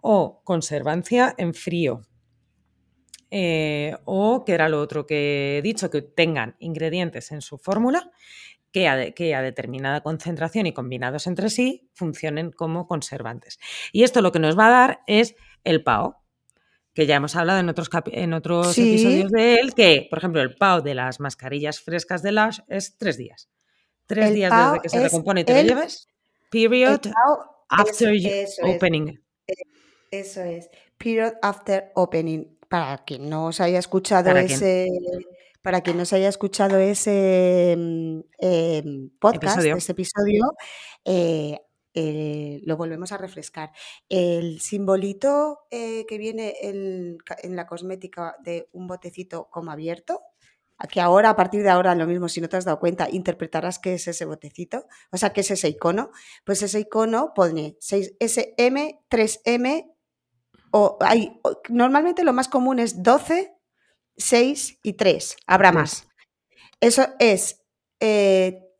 O 0.00 0.42
conservancia 0.44 1.34
en 1.38 1.54
frío. 1.54 2.02
Eh, 3.30 3.96
o 4.04 4.44
que 4.44 4.52
era 4.52 4.68
lo 4.68 4.80
otro 4.80 5.06
que 5.06 5.58
he 5.58 5.62
dicho, 5.62 5.90
que 5.90 6.02
tengan 6.02 6.54
ingredientes 6.60 7.32
en 7.32 7.40
su 7.40 7.58
fórmula 7.58 8.12
que 8.74 8.88
a, 8.88 9.12
que 9.12 9.34
a, 9.34 9.40
determinada 9.40 10.02
concentración 10.02 10.66
y 10.66 10.72
combinados 10.72 11.28
entre 11.28 11.48
sí 11.48 11.88
funcionen 11.94 12.50
como 12.50 12.88
conservantes. 12.88 13.58
Y 13.92 14.02
esto 14.02 14.20
lo 14.20 14.32
que 14.32 14.40
nos 14.40 14.58
va 14.58 14.66
a 14.66 14.70
dar 14.70 15.00
es 15.06 15.36
el 15.62 15.84
PAO, 15.84 16.23
que 16.94 17.06
ya 17.06 17.16
hemos 17.16 17.34
hablado 17.34 17.58
en 17.58 17.68
otros, 17.68 17.90
en 18.06 18.32
otros 18.32 18.78
episodios 18.78 19.30
de 19.32 19.56
él, 19.56 19.74
que, 19.74 20.06
por 20.08 20.18
ejemplo, 20.18 20.40
el 20.40 20.54
PAO 20.54 20.80
de 20.80 20.94
las 20.94 21.18
mascarillas 21.18 21.80
frescas 21.80 22.22
de 22.22 22.32
Lush 22.32 22.60
es 22.68 22.96
tres 22.96 23.18
días. 23.18 23.50
Tres 24.06 24.32
días 24.32 24.52
desde 24.52 24.80
que 24.80 24.88
se 24.88 25.02
recompone 25.02 25.40
y 25.40 25.44
te 25.44 25.62
lo 25.62 25.68
lleves. 25.68 26.08
Period 26.50 27.00
after 27.68 28.14
opening. 28.62 29.18
eso 30.10 30.42
es. 30.42 30.70
Period 30.96 31.34
after 31.42 31.90
opening. 31.94 32.58
Para 32.68 32.98
quien 33.04 33.28
no 33.28 33.46
os 33.46 33.60
haya 33.60 33.78
escuchado 33.78 34.30
ese. 34.36 34.88
Para 35.62 35.80
quien 35.80 35.96
no 35.96 36.04
se 36.04 36.16
haya 36.16 36.28
escuchado 36.28 36.78
ese 36.78 37.72
em, 37.72 39.10
podcast, 39.18 39.64
ese 39.64 39.92
episodio, 39.92 40.52
eh, 41.06 41.58
eh, 41.94 42.60
lo 42.64 42.76
volvemos 42.76 43.12
a 43.12 43.18
refrescar. 43.18 43.70
El 44.08 44.60
simbolito 44.60 45.60
eh, 45.70 46.04
que 46.06 46.18
viene 46.18 46.54
en, 46.62 47.18
la 47.44 47.66
cosmética 47.66 48.36
de 48.42 48.68
un 48.72 48.88
botecito 48.88 49.48
como 49.50 49.70
abierto, 49.70 50.20
que 50.90 51.00
ahora, 51.00 51.30
a 51.30 51.36
partir 51.36 51.62
de 51.62 51.70
ahora, 51.70 51.94
lo 51.94 52.06
mismo, 52.06 52.28
si 52.28 52.40
no 52.40 52.48
te 52.48 52.56
has 52.56 52.64
dado 52.64 52.80
cuenta, 52.80 53.08
interpretarás 53.08 53.78
qué 53.78 53.94
es 53.94 54.08
ese 54.08 54.24
botecito, 54.24 54.86
o 55.12 55.16
sea, 55.16 55.32
qué 55.32 55.40
es 55.42 55.50
ese 55.52 55.68
icono. 55.68 56.10
Pues 56.44 56.62
ese 56.62 56.80
icono 56.80 57.32
pone 57.32 57.76
6SM, 57.80 59.00
3M, 59.08 59.94
o 60.72 60.98
hay, 61.00 61.40
normalmente 61.68 62.24
lo 62.24 62.32
más 62.32 62.48
común 62.48 62.80
es 62.80 63.02
12, 63.02 63.54
6 64.16 64.80
y 64.82 64.94
3, 64.94 65.36
habrá 65.46 65.70
más. 65.70 66.08
Eso 66.80 67.06
es 67.20 67.62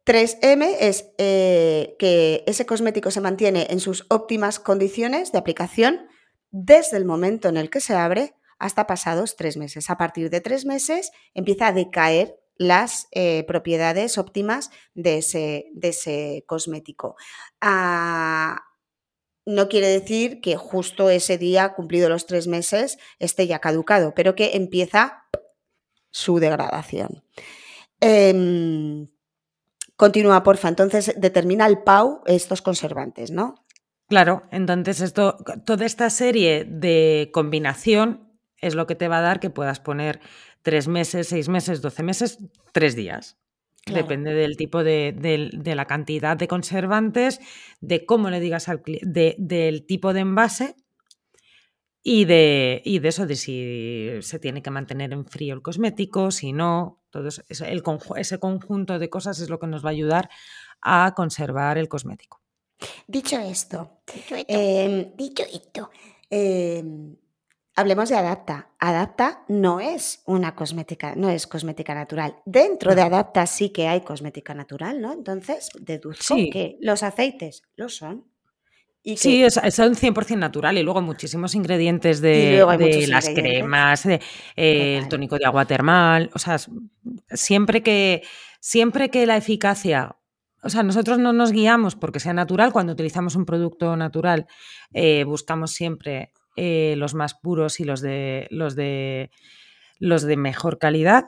3M 0.07 0.63
eh, 0.63 0.77
es 0.81 1.11
eh, 1.19 1.97
que 1.99 2.45
ese 2.47 2.67
cosmético 2.67 3.11
se 3.11 3.21
mantiene 3.21 3.69
en 3.71 3.81
sus 3.81 4.07
óptimas 4.11 4.59
condiciones 4.59 5.33
de 5.33 5.39
aplicación 5.39 6.09
desde 6.51 6.97
el 6.97 7.05
momento 7.05 7.49
en 7.49 7.57
el 7.57 7.71
que 7.71 7.81
se 7.81 7.95
abre 7.95 8.35
hasta 8.59 8.87
pasados 8.87 9.37
tres 9.37 9.57
meses. 9.57 9.91
A 9.91 9.97
partir 9.97 10.31
de 10.31 10.41
tres 10.41 10.65
meses 10.65 11.11
empieza 11.35 11.69
a 11.69 11.73
decaer 11.73 12.39
las 12.57 13.09
eh, 13.11 13.45
propiedades 13.49 14.19
óptimas 14.19 14.71
de 14.95 15.19
ese, 15.19 15.67
de 15.73 15.89
ese 15.89 16.45
cosmético. 16.47 17.17
Ah, 17.61 18.63
no 19.47 19.69
quiere 19.69 19.89
decir 19.89 20.41
que 20.41 20.57
justo 20.57 21.11
ese 21.11 21.37
día, 21.37 21.75
cumplido 21.75 22.09
los 22.09 22.27
tres 22.27 22.47
meses, 22.47 22.99
esté 23.19 23.47
ya 23.47 23.59
caducado, 23.59 24.15
pero 24.15 24.35
que 24.35 24.53
empieza 24.55 25.25
su 26.11 26.39
degradación. 26.39 27.25
Em, 28.01 29.09
Continúa, 29.97 30.43
porfa. 30.43 30.69
Entonces, 30.69 31.15
determina 31.17 31.67
el 31.67 31.83
PAU 31.83 32.23
estos 32.27 32.63
conservantes, 32.63 33.31
¿no? 33.31 33.55
Claro, 34.09 34.43
entonces 34.51 35.01
esto, 35.01 35.39
toda 35.65 35.87
esta 35.87 36.11
serie 36.11 36.65
de 36.65 37.31
combinación 37.33 38.29
es 38.59 38.75
lo 38.75 38.87
que 38.87 38.95
te 38.95 39.09
va 39.09 39.19
a 39.19 39.23
dar 39.23 39.41
que 39.41 39.51
puedas 39.51 39.81
poner 39.81 40.21
tres 40.63 40.89
meses, 40.89 41.29
seis 41.29 41.49
meses, 41.49 41.81
doce 41.81 42.03
meses, 42.03 42.39
tres 42.73 42.97
días. 42.97 43.39
Depende 43.87 44.33
del 44.33 44.57
tipo 44.57 44.83
de, 44.83 45.15
la 45.63 45.85
cantidad 45.85 46.39
de 46.39 46.49
conservantes, 46.49 47.41
de 47.81 48.07
cómo 48.07 48.31
le 48.31 48.41
digas 48.41 48.71
al 48.71 48.81
cliente, 48.81 49.37
del 49.39 49.85
tipo 49.85 50.15
de 50.15 50.21
envase 50.21 50.75
y 52.03 52.25
de, 52.25 52.81
y 52.85 52.99
de 53.01 53.09
eso, 53.09 53.27
de 53.27 53.37
si 53.37 54.09
se 54.21 54.39
tiene 54.39 54.63
que 54.63 54.71
mantener 54.71 55.13
en 55.13 55.27
frío 55.27 55.55
el 55.55 55.61
cosmético, 55.61 56.31
si 56.31 56.55
no, 56.55 57.04
todo 57.15 57.29
ese 58.17 58.39
conjunto 58.41 58.99
de 58.99 59.09
cosas 59.09 59.39
es 59.39 59.49
lo 59.49 59.61
que 59.61 59.69
nos 59.69 59.85
va 59.85 59.91
a 59.91 59.93
ayudar 59.93 60.29
a 60.81 61.13
conservar 61.15 61.79
el 61.79 61.89
cosmético. 61.89 62.41
Dicho 63.07 63.39
esto, 63.39 64.01
dicho 64.13 64.35
esto, 64.35 64.49
em, 64.49 65.13
em, 66.31 67.17
hablemos 67.77 68.09
de 68.09 68.17
Adapta. 68.17 68.71
Adapta 68.81 69.45
no 69.47 69.79
es 69.79 70.23
una 70.27 70.57
cosmética, 70.57 71.15
no 71.15 71.31
es 71.31 71.47
cosmética 71.47 71.95
natural. 71.95 72.37
Dentro 72.45 72.97
de 72.97 73.03
Adapta 73.03 73.47
sí 73.47 73.71
que 73.71 73.87
hay 73.87 74.01
cosmética 74.01 74.55
natural, 74.55 75.01
¿no? 75.01 75.13
Entonces, 75.13 75.69
deduzco 75.79 76.35
que 76.51 76.79
los 76.81 77.05
aceites 77.05 77.63
lo 77.77 77.89
son. 77.89 78.25
Sí, 79.05 79.45
es, 79.45 79.59
es, 79.59 79.79
un 79.81 79.95
100% 79.95 80.39
natural 80.39 80.79
y 80.79 80.83
luego 80.83 81.03
muchísimos 81.03 81.55
ingredientes 81.55 82.23
de, 82.23 82.65
las 83.07 83.29
cremas, 83.29 84.09
el 84.57 85.09
tónico 85.09 85.37
de 85.37 85.45
agua 85.45 85.67
termal, 85.67 86.31
o 86.33 86.39
sea, 86.39 86.57
siempre 87.29 87.83
que, 87.83 88.23
siempre 88.61 89.11
que 89.11 89.27
la 89.27 89.37
eficacia, 89.37 90.17
o 90.63 90.71
sea, 90.71 90.83
nosotros 90.83 91.19
no 91.19 91.35
nos 91.35 91.53
guiamos 91.53 91.97
porque 91.97 92.19
sea 92.19 92.33
natural, 92.33 92.73
cuando 92.73 92.95
utilizamos 92.95 93.37
un 93.37 93.45
producto 93.45 93.95
natural 93.95 94.47
eh, 94.95 95.25
buscamos 95.25 95.73
siempre 95.73 96.33
eh, 96.57 96.95
los 96.97 97.13
más 97.13 97.35
puros 97.35 97.81
y 97.81 97.85
los 97.85 98.01
de, 98.01 98.47
los 98.51 98.75
de, 98.75 99.31
los 99.99 100.23
de 100.23 100.39
mejor 100.39 100.79
calidad 100.79 101.25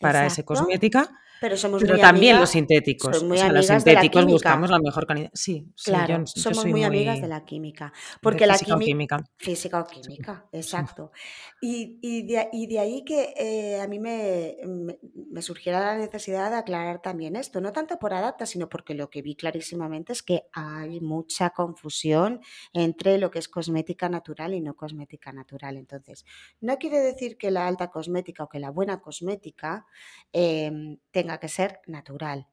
para 0.00 0.24
esa 0.24 0.42
cosmética. 0.44 1.10
Pero 1.40 1.56
somos 1.56 1.82
también 2.00 2.38
los 2.38 2.50
sintéticos. 2.50 3.22
los 3.22 3.66
sintéticos 3.66 4.26
buscamos 4.26 4.70
la 4.70 4.78
mejor 4.78 5.06
calidad. 5.06 5.30
Sí, 5.32 5.66
claro, 5.84 6.26
somos 6.26 6.66
muy, 6.66 6.84
amigas 6.84 7.20
de 7.20 7.28
la 7.28 7.44
química. 7.44 7.92
Porque 8.20 8.46
la 8.46 8.58
química. 8.58 9.24
Física 9.36 9.80
o 9.80 9.86
química, 9.86 10.46
exacto. 10.52 11.12
Y, 11.60 11.98
y, 12.02 12.26
de, 12.66 12.78
ahí 12.78 13.04
que 13.04 13.34
eh, 13.36 13.80
a 13.80 13.86
mí 13.86 13.98
me, 13.98 14.56
me, 15.30 15.42
surgiera 15.42 15.80
la 15.80 15.96
necesidad 15.96 16.50
de 16.50 16.56
aclarar 16.56 17.00
también 17.02 17.36
esto. 17.36 17.60
No 17.60 17.72
tanto 17.72 17.98
por 17.98 18.12
adapta, 18.12 18.46
sino 18.46 18.68
porque 18.68 18.94
lo 18.94 19.10
que 19.10 19.22
vi 19.22 19.34
clarísimamente 19.34 20.12
es 20.12 20.22
que 20.22 20.44
hay 20.52 21.00
mucha 21.00 21.50
confusión 21.50 22.40
entre 22.72 23.18
lo 23.18 23.30
que 23.30 23.38
es 23.38 23.48
cosmética 23.48 24.08
natural 24.08 24.54
y 24.54 24.60
no 24.60 24.74
cosmética 24.74 25.32
natural. 25.32 25.76
Entonces, 25.76 26.24
no 26.60 26.78
quiere 26.78 26.98
decir 27.00 27.36
que 27.36 27.50
la 27.50 27.66
alta 27.66 27.88
cosmética 27.90 28.44
o 28.44 28.48
que 28.48 28.60
la 28.60 28.70
buena 28.70 29.00
cosmética 29.00 29.86
em, 30.32 30.98
tenga 31.10 31.29
que 31.38 31.48
ser 31.48 31.80
natural. 31.86 32.46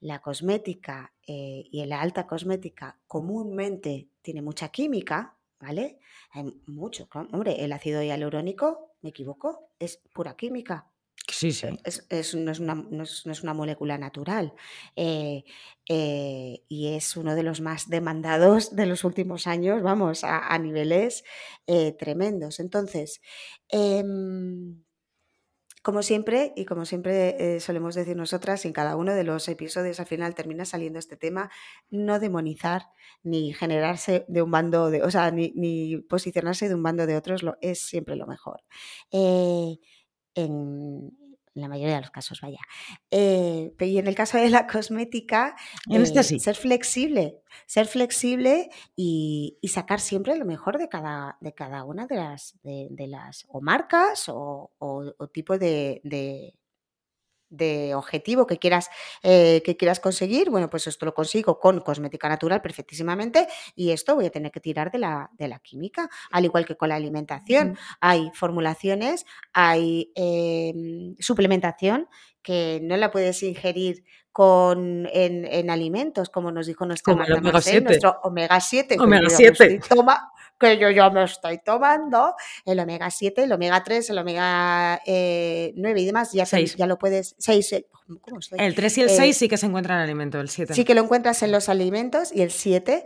La 0.00 0.20
cosmética 0.20 1.12
eh, 1.26 1.64
y 1.70 1.84
la 1.86 2.00
alta 2.00 2.26
cosmética 2.26 2.98
comúnmente 3.06 4.08
tiene 4.22 4.42
mucha 4.42 4.68
química, 4.68 5.36
¿vale? 5.60 5.98
Hay 6.32 6.60
mucho, 6.66 7.08
hombre, 7.32 7.64
el 7.64 7.72
ácido 7.72 8.02
hialurónico, 8.02 8.96
me 9.02 9.10
equivoco, 9.10 9.70
es 9.78 10.00
pura 10.12 10.36
química. 10.36 10.90
Sí, 11.26 11.52
sí. 11.52 11.68
Es, 11.84 12.34
no, 12.34 12.50
es 12.52 13.42
una, 13.42 13.54
molécula 13.54 13.96
natural 13.96 14.52
eh, 14.94 15.44
eh, 15.88 16.62
y 16.68 16.88
es 16.88 17.16
uno 17.16 17.34
de 17.34 17.42
los 17.42 17.62
más 17.62 17.88
demandados 17.88 18.76
de 18.76 18.84
los 18.84 19.04
últimos 19.04 19.46
años, 19.46 19.82
vamos, 19.82 20.22
a, 20.22 20.58
niveles 20.58 21.24
tremendos. 21.98 22.60
Entonces, 22.60 23.22
em, 23.68 24.83
como 25.84 26.02
siempre, 26.02 26.54
y 26.56 26.64
como 26.64 26.86
siempre 26.86 27.56
eh, 27.56 27.60
solemos 27.60 27.94
decir 27.94 28.16
nosotras, 28.16 28.64
en 28.64 28.72
cada 28.72 28.96
uno 28.96 29.12
de 29.12 29.22
los 29.22 29.46
episodios 29.48 30.00
al 30.00 30.06
final 30.06 30.34
termina 30.34 30.64
saliendo 30.64 30.98
este 30.98 31.18
tema, 31.18 31.50
no 31.90 32.18
demonizar 32.18 32.86
ni 33.22 33.52
generarse 33.52 34.24
de 34.26 34.40
un 34.40 34.50
bando 34.50 34.88
de, 34.88 35.02
o 35.02 35.10
sea, 35.10 35.30
ni, 35.30 35.98
posicionarse 36.08 36.70
de 36.70 36.74
un 36.74 36.82
bando 36.82 37.06
de 37.06 37.18
otros 37.18 37.42
lo, 37.42 37.58
es 37.60 37.80
siempre 37.80 38.16
lo 38.16 38.26
mejor. 38.26 38.62
Eh, 39.12 39.76
en 41.54 41.62
la 41.62 41.68
mayoría 41.68 41.96
de 41.96 42.00
los 42.00 42.10
casos, 42.10 42.40
vaya. 42.40 42.58
Eh, 43.10 43.72
y 43.78 43.98
en 43.98 44.06
el 44.06 44.14
caso 44.14 44.38
de 44.38 44.50
la 44.50 44.66
cosmética, 44.66 45.56
este 45.90 46.20
eh, 46.20 46.40
ser 46.40 46.56
flexible, 46.56 47.40
ser 47.66 47.86
flexible 47.86 48.70
y, 48.96 49.58
sacar 49.68 50.00
siempre 50.00 50.36
lo 50.36 50.44
mejor 50.44 50.78
de 50.78 50.88
cada, 50.88 51.36
de 51.40 51.52
cada 51.52 51.84
una 51.84 52.06
de 52.06 52.16
las, 52.16 52.56
de, 52.62 53.06
las 53.08 53.44
o 53.48 53.60
marcas 53.60 54.26
o, 54.28 54.70
tipo 55.32 55.58
de, 55.58 56.00
de 56.04 56.54
objetivo 57.94 58.46
que 58.46 58.58
quieras, 58.58 58.90
eh, 59.22 59.62
que 59.64 59.76
quieras 59.76 60.00
conseguir, 60.00 60.50
bueno, 60.50 60.68
pues 60.70 60.86
esto 60.86 61.06
lo 61.06 61.14
consigo 61.14 61.58
con 61.58 61.80
cosmética 61.80 62.28
natural 62.28 62.60
perfectísimamente 62.62 63.46
y 63.74 63.90
esto 63.90 64.14
voy 64.14 64.26
a 64.26 64.30
tener 64.30 64.50
que 64.50 64.60
tirar 64.60 64.90
de 64.90 64.98
la, 64.98 65.30
de 65.38 65.48
la 65.48 65.58
química, 65.60 66.08
al 66.30 66.44
igual 66.44 66.66
que 66.66 66.76
con 66.76 66.88
la 66.88 66.96
alimentación. 66.96 67.76
Hay 68.00 68.30
formulaciones, 68.34 69.24
hay 69.52 70.12
em, 70.14 71.14
suplementación 71.18 72.08
que 72.44 72.78
no 72.82 72.96
la 72.96 73.10
puedes 73.10 73.42
ingerir 73.42 74.04
con, 74.30 75.08
en, 75.12 75.70
alimentos, 75.70 76.28
como 76.28 76.52
nos 76.52 76.66
dijo 76.66 76.86
nuestra 76.86 77.14
omega 77.14 77.40
nuestro 77.40 78.20
omega 78.22 78.60
7. 78.60 78.96
Omega 79.00 79.28
7 79.30 79.80
que 80.58 80.78
yo 80.78 80.90
ya 80.90 81.10
me 81.10 81.24
estoy 81.24 81.58
tomando, 81.58 82.34
el 82.64 82.78
omega 82.80 83.10
7, 83.10 83.44
el 83.44 83.52
omega 83.52 83.82
3, 83.82 84.10
el 84.10 84.18
omega 84.18 85.00
9 85.04 85.04
eh, 85.06 85.72
y 85.74 86.04
demás, 86.04 86.32
ya, 86.32 86.44
ya 86.44 86.86
lo 86.86 86.98
puedes. 86.98 87.34
6, 87.38 87.84
eh, 88.08 88.56
El 88.58 88.74
3 88.74 88.98
y 88.98 89.00
el 89.02 89.10
6 89.10 89.20
eh, 89.20 89.38
sí 89.38 89.48
que 89.48 89.56
se 89.56 89.66
encuentran 89.66 89.98
en 89.98 90.04
alimento, 90.04 90.40
el 90.40 90.48
7. 90.48 90.74
Sí 90.74 90.84
que 90.84 90.94
lo 90.94 91.02
encuentras 91.02 91.42
en 91.42 91.52
los 91.52 91.68
alimentos 91.68 92.32
y 92.34 92.42
el 92.42 92.50
7 92.50 93.04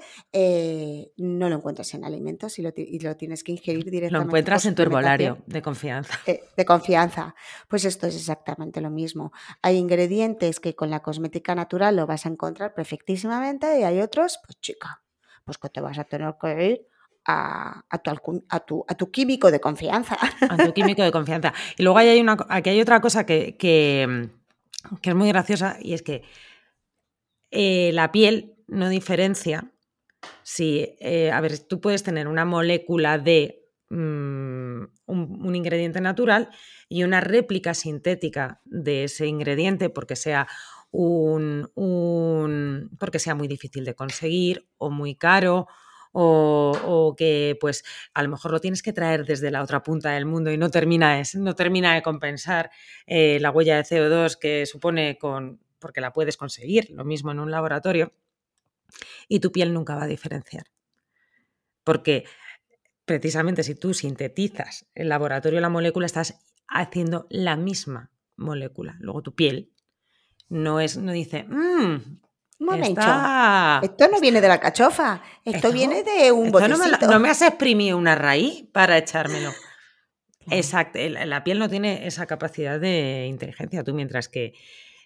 no 1.17 1.49
lo 1.49 1.57
encuentras 1.57 1.95
en 1.95 2.05
alimentos 2.05 2.59
y 2.59 2.63
lo, 2.63 2.73
y 2.77 2.99
lo, 3.01 3.17
tienes 3.17 3.45
que 3.45 3.53
ingerir 3.53 3.85
directamente. 3.85 4.13
Lo 4.13 4.23
encuentras 4.23 4.67
en 4.67 4.75
tu 4.75 4.83
herbolario 4.83 5.39
de 5.47 5.63
confianza. 5.63 6.19
de 6.27 6.65
confianza. 6.65 7.35
Pues 7.69 7.85
esto 7.85 8.07
es 8.07 8.17
exactamente 8.17 8.81
lo 8.81 8.91
mismo. 8.91 9.33
Hay 9.63 9.77
ingredientes 9.77 10.61
que 10.61 10.75
con 10.75 10.91
la 10.91 11.01
cosmética 11.01 11.55
natural 11.55 11.97
lo 11.97 12.07
vas 12.07 12.27
a 12.27 12.29
encontrar 12.29 12.75
perfectísimamente 12.75 13.81
y 13.81 13.85
hay 13.85 14.01
otros, 14.01 14.39
pues 14.45 14.61
chica, 14.61 15.03
pues 15.45 15.59
que 15.59 15.69
te 15.69 15.81
vas 15.81 15.99
a 15.99 16.05
tener 16.05 16.35
que 16.41 16.67
ir 16.67 16.87
a, 17.29 18.01
tu, 18.03 18.85
a, 18.89 18.95
tu, 18.95 19.11
químico 19.11 19.51
de 19.51 19.61
confianza. 19.61 20.17
A 20.49 20.57
tu 20.57 20.73
químico 20.73 21.03
de 21.03 21.13
confianza. 21.13 21.53
Y 21.77 21.83
luego 21.83 21.99
hay 21.99 22.21
una, 22.21 22.37
aquí 22.49 22.71
hay 22.71 22.81
otra 22.81 23.01
cosa 23.01 23.27
que, 23.27 23.57
que, 23.57 24.31
es 25.03 25.15
muy 25.15 25.29
graciosa 25.29 25.77
y 25.81 25.95
es 25.95 26.03
que 26.03 26.23
eh, 27.51 27.91
la 27.93 28.13
piel 28.13 28.55
no 28.67 28.89
diferencia 28.89 29.73
Si, 30.43 30.97
eh, 31.01 31.31
a 31.31 31.41
ver, 31.41 31.59
tú 31.61 31.81
puedes 31.81 32.03
tener 32.03 32.29
una 32.29 32.45
molécula 32.45 33.19
de 33.19 33.67
mm, 33.91 34.83
un, 35.07 35.55
ingrediente 35.55 36.01
natural 36.01 36.51
y 36.89 37.05
una 37.05 37.21
réplica 37.21 37.75
sintética 37.75 38.61
de 38.65 39.05
ese 39.05 39.27
ingrediente 39.27 39.91
porque 39.91 40.17
sea 40.17 40.49
un, 40.91 41.71
porque 42.99 43.19
sea 43.19 43.35
muy 43.35 43.49
difícil 43.49 43.85
de 43.85 43.95
conseguir 43.95 44.69
o 44.79 44.91
muy 44.91 45.15
caro 45.15 45.69
o, 46.13 47.15
que 47.17 47.57
pues 47.61 47.85
a 48.15 48.23
lo 48.23 48.29
mejor 48.29 48.53
lo 48.53 48.61
tienes 48.61 48.83
que 48.83 48.93
traer 48.93 49.25
desde 49.25 49.51
la 49.51 49.63
otra 49.63 49.83
punta 49.83 50.13
del 50.13 50.27
mundo 50.27 50.51
y 50.51 50.59
no 50.59 50.71
termina 50.71 51.23
no 51.35 51.55
termina 51.55 51.95
de 51.95 52.03
compensar 52.03 52.71
eh, 53.07 53.39
la 53.41 53.51
huella 53.51 53.77
de 53.77 53.85
CO2 53.85 54.39
que 54.39 54.67
supone 54.67 55.19
con, 55.19 55.61
porque 55.79 56.01
la 56.01 56.13
puedes 56.13 56.37
conseguir, 56.37 56.91
lo 56.91 57.05
mismo 57.05 57.31
en 57.33 57.41
un 57.41 57.51
laboratorio, 57.51 58.13
y 59.29 59.41
tu 59.41 59.53
piel 59.53 59.73
nunca 59.73 59.95
va 59.95 60.05
a 60.05 60.09
diferenciar. 60.09 60.65
Porque 61.85 62.25
precisamente 63.05 63.63
si 63.63 63.75
tú 63.75 63.95
sintetizas 63.95 64.87
el 64.95 65.09
laboratorio 65.09 65.61
la 65.61 65.69
molécula, 65.69 66.07
estás 66.07 66.41
haciendo 66.69 67.27
la 67.31 67.57
misma 67.57 68.11
molécula. 68.37 68.97
Luego 69.01 69.23
tu 69.23 69.35
piel 69.35 69.73
no 70.49 70.81
es, 70.81 70.97
no 70.97 71.13
dice, 71.13 71.45
mmm, 71.45 72.21
momento. 72.59 73.01
Esto 73.01 74.09
no 74.09 74.21
viene 74.21 74.41
de 74.41 74.49
la 74.49 74.61
cachofa, 74.61 75.23
esto, 75.45 75.73
viene 75.73 76.03
de 76.03 76.33
un 76.33 76.51
botecito. 76.51 77.07
No 77.07 77.19
me, 77.19 77.31
has 77.31 77.43
exprimido 77.43 77.97
una 77.97 78.15
raíz 78.15 78.65
para 78.73 78.99
echármelo. 78.99 79.53
Exacto, 80.51 80.99
la 80.99 81.45
piel 81.45 81.59
no 81.59 81.69
tiene 81.69 82.07
esa 82.07 82.27
capacidad 82.27 82.81
de 82.81 83.27
inteligencia. 83.29 83.85
Tú, 83.85 83.95
mientras 83.95 84.29
que 84.29 84.55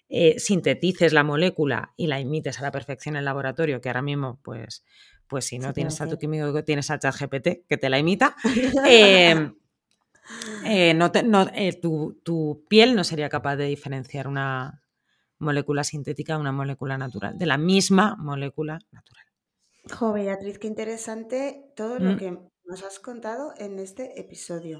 eh, 0.09 0.35
sintetices 0.37 1.11
la 1.11 1.23
molécula 1.23 1.93
y 1.97 2.07
la 2.07 2.19
imites 2.19 2.59
a 2.59 2.61
la 2.61 2.71
perfección 2.71 3.15
en 3.15 3.19
el 3.19 3.25
laboratorio, 3.25 3.81
que 3.81 3.89
ahora 3.89 4.01
mismo, 4.01 4.39
pues, 4.43 4.85
pues 5.27 5.45
si 5.45 5.59
no 5.59 5.73
tienes 5.73 5.99
a 6.01 6.07
tu 6.07 6.17
químico, 6.17 6.63
tienes 6.63 6.91
a 6.91 6.99
ChatGPT 6.99 7.67
que 7.67 7.77
te 7.77 7.89
la 7.89 7.97
imita, 7.97 8.35
em, 8.85 9.55
eh, 10.65 10.93
no 10.93 11.11
eh, 11.53 11.73
tu, 11.81 12.21
tu, 12.23 12.63
piel 12.69 12.95
no 12.95 13.03
sería 13.03 13.27
capaz 13.27 13.55
de 13.55 13.65
diferenciar 13.65 14.27
una, 14.27 14.82
molécula 15.39 15.83
sintética 15.83 16.35
a 16.35 16.37
una 16.37 16.51
molécula 16.51 16.97
natural, 16.97 17.37
de 17.37 17.45
la 17.45 17.57
misma 17.57 18.15
molécula 18.17 18.79
natural. 18.91 19.25
Jo, 19.91 20.13
Beatriz, 20.13 20.59
qué 20.59 20.67
interesante 20.67 21.71
todo 21.75 21.99
lo 21.99 22.13
mm. 22.13 22.17
que 22.17 22.37
nos 22.65 22.83
has 22.83 22.99
contado 22.99 23.53
en 23.57 23.79
este 23.79 24.19
episodio. 24.19 24.79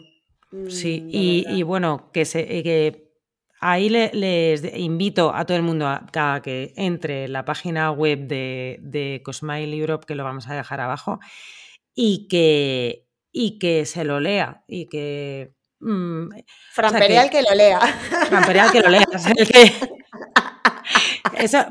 Sí, 0.70 1.02
mm, 1.02 1.10
y, 1.56 1.64
bueno, 1.64 2.12
que, 2.14 2.26
se, 2.26 2.58
eh, 2.58 2.64
que 2.64 3.12
ahí 3.60 3.90
les 3.90 4.64
invito 4.78 5.34
a 5.34 5.46
todo 5.46 5.58
el 5.58 5.64
mundo 5.64 5.88
a, 5.88 6.42
que 6.44 6.74
entre 6.76 7.26
en 7.26 7.34
la 7.34 7.44
página 7.44 7.92
web 7.92 8.28
de, 8.28 8.80
de 8.82 9.22
Cosmile 9.26 9.76
Europe, 9.76 10.06
que 10.06 10.16
lo 10.16 10.24
vamos 10.24 10.48
a 10.48 10.56
dejar 10.56 10.80
abajo, 10.80 11.20
y 11.96 12.28
que, 12.28 13.08
y 13.32 13.60
que 13.60 13.86
se 13.86 14.04
lo 14.04 14.20
lea 14.20 14.64
y 14.68 14.88
que... 14.88 15.54
Mm, 15.84 16.30
Fran 16.72 16.94
que, 16.94 17.30
que, 17.30 17.42
lo 17.42 17.54
lea. 17.54 17.80
Fran 17.80 18.72
que 18.72 18.80
lo 18.80 18.90
lea. 18.90 19.06
El 19.36 19.48
que, 19.50 19.72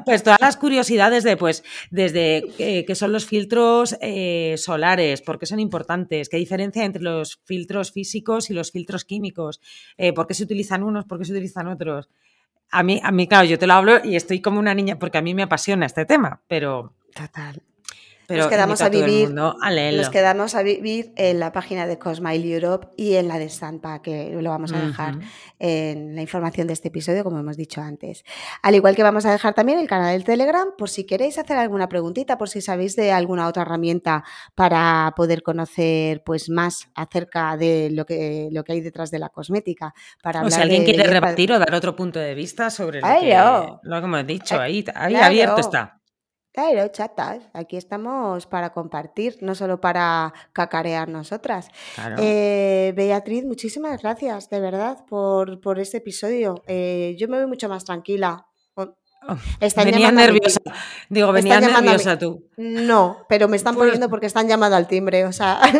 pues 0.04 0.22
todas 0.22 0.40
las 0.40 0.56
curiosidades 0.58 1.24
de, 1.24 1.38
pues, 1.38 1.64
desde 1.90 2.44
eh, 2.58 2.84
qué 2.84 2.94
son 2.94 3.12
los 3.12 3.24
filtros 3.24 3.96
eh, 4.02 4.56
solares, 4.58 5.22
por 5.22 5.38
qué 5.38 5.46
son 5.46 5.60
importantes, 5.60 6.28
qué 6.28 6.36
diferencia 6.36 6.84
entre 6.84 7.02
los 7.02 7.40
filtros 7.44 7.90
físicos 7.90 8.50
y 8.50 8.54
los 8.54 8.70
filtros 8.70 9.06
químicos, 9.06 9.60
eh, 9.96 10.12
por 10.12 10.26
qué 10.26 10.34
se 10.34 10.44
utilizan 10.44 10.82
unos, 10.82 11.06
por 11.06 11.18
qué 11.18 11.24
se 11.24 11.32
utilizan 11.32 11.68
otros. 11.68 12.10
A 12.70 12.82
mí, 12.82 13.00
a 13.02 13.12
mí, 13.12 13.26
claro, 13.26 13.46
yo 13.46 13.58
te 13.58 13.66
lo 13.66 13.74
hablo 13.74 14.04
y 14.04 14.16
estoy 14.16 14.42
como 14.42 14.58
una 14.58 14.74
niña 14.74 14.98
porque 14.98 15.18
a 15.18 15.22
mí 15.22 15.34
me 15.34 15.42
apasiona 15.42 15.86
este 15.86 16.04
tema, 16.04 16.42
pero... 16.48 16.94
Total 17.14 17.62
nos 18.36 18.48
quedamos 18.48 18.80
a 18.80 18.88
vivir, 18.88 19.30
nos 19.32 20.10
quedamos 20.10 20.54
a 20.54 20.62
vivir 20.62 21.12
en 21.16 21.40
la 21.40 21.52
página 21.52 21.86
de 21.86 21.98
Cosmile 21.98 22.54
Europe 22.54 22.88
y 22.96 23.14
en 23.14 23.28
la 23.28 23.38
de 23.38 23.48
Stampa, 23.48 24.02
que 24.02 24.30
lo 24.40 24.50
vamos 24.50 24.72
a 24.72 24.80
dejar 24.80 25.18
en 25.58 26.14
la 26.14 26.22
información 26.22 26.66
de 26.66 26.72
este 26.72 26.88
episodio, 26.88 27.24
como 27.24 27.38
hemos 27.38 27.56
dicho 27.56 27.80
antes. 27.80 28.24
Al 28.62 28.74
igual 28.74 28.96
que 28.96 29.02
vamos 29.02 29.26
a 29.26 29.32
dejar 29.32 29.54
también 29.54 29.78
el 29.78 29.88
canal 29.88 30.12
del 30.12 30.24
Telegram, 30.24 30.68
por 30.76 30.90
si 30.90 31.04
queréis 31.04 31.38
hacer 31.38 31.56
alguna 31.56 31.88
preguntita, 31.88 32.38
por 32.38 32.48
si 32.48 32.60
sabéis 32.60 32.96
de 32.96 33.12
alguna 33.12 33.46
otra 33.46 33.62
herramienta 33.62 34.24
para 34.54 35.12
poder 35.16 35.42
conocer 35.42 36.22
pues 36.24 36.48
más 36.48 36.88
acerca 36.94 37.56
de 37.56 37.90
lo 37.92 38.04
que, 38.06 38.48
lo 38.52 38.64
que 38.64 38.72
hay 38.72 38.80
detrás 38.80 39.10
de 39.10 39.18
la 39.18 39.28
cosmética. 39.28 39.94
Para 40.22 40.42
o 40.42 40.50
si 40.50 40.60
alguien 40.60 40.84
quiere 40.84 41.04
rebatir 41.04 41.52
o 41.52 41.58
dar 41.58 41.74
otro 41.74 41.94
punto 41.96 42.18
de 42.18 42.34
vista 42.34 42.70
sobre 42.70 43.00
lo, 43.00 43.06
que, 43.06 43.88
lo 43.88 44.00
que 44.00 44.04
hemos 44.04 44.26
dicho, 44.26 44.60
ahí, 44.60 44.84
ahí 44.94 45.14
abierto 45.14 45.60
está. 45.60 46.01
Claro, 46.52 46.86
chatas. 46.88 47.42
Aquí 47.54 47.78
estamos 47.78 48.46
para 48.46 48.74
compartir, 48.74 49.38
no 49.40 49.54
solo 49.54 49.80
para 49.80 50.34
cacarear 50.52 51.08
nosotras. 51.08 51.68
Eh, 52.18 52.92
Beatriz, 52.94 53.44
muchísimas 53.44 54.02
gracias, 54.02 54.50
de 54.50 54.60
verdad, 54.60 54.98
por, 55.08 55.60
por 55.60 55.78
este 55.78 55.98
episodio. 55.98 56.62
Eh, 56.66 57.16
yo 57.18 57.26
me 57.28 57.38
voy 57.38 57.46
mucho 57.46 57.70
más 57.70 57.84
tranquila. 57.84 58.46
Oh, 58.74 59.36
venía 59.84 60.12
nerviosa. 60.12 60.60
Digo, 61.08 61.32
venía 61.32 61.58
nerviosa 61.58 62.18
tú. 62.18 62.50
No, 62.58 63.24
pero 63.30 63.48
me 63.48 63.56
están 63.56 63.74
pues 63.74 63.86
poniendo 63.86 64.10
porque 64.10 64.26
están 64.26 64.46
llamando 64.46 64.76
al 64.76 64.86
timbre. 64.86 65.24
O 65.24 65.32
sea. 65.32 65.60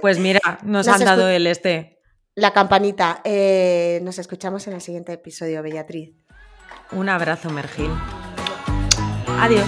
Pues 0.00 0.18
mira, 0.18 0.58
nos, 0.62 0.86
han 0.86 1.02
dado 1.02 1.26
el 1.28 1.46
este. 1.46 1.98
La 2.34 2.52
campanita. 2.52 3.22
Eh, 3.24 4.00
nos 4.02 4.18
escuchamos 4.18 4.66
en 4.66 4.74
el 4.74 4.82
siguiente 4.82 5.14
episodio, 5.14 5.62
Beatriz. 5.62 6.12
Un 6.92 7.08
abrazo, 7.08 7.48
Mergil. 7.48 7.90
Adiós. 9.40 9.66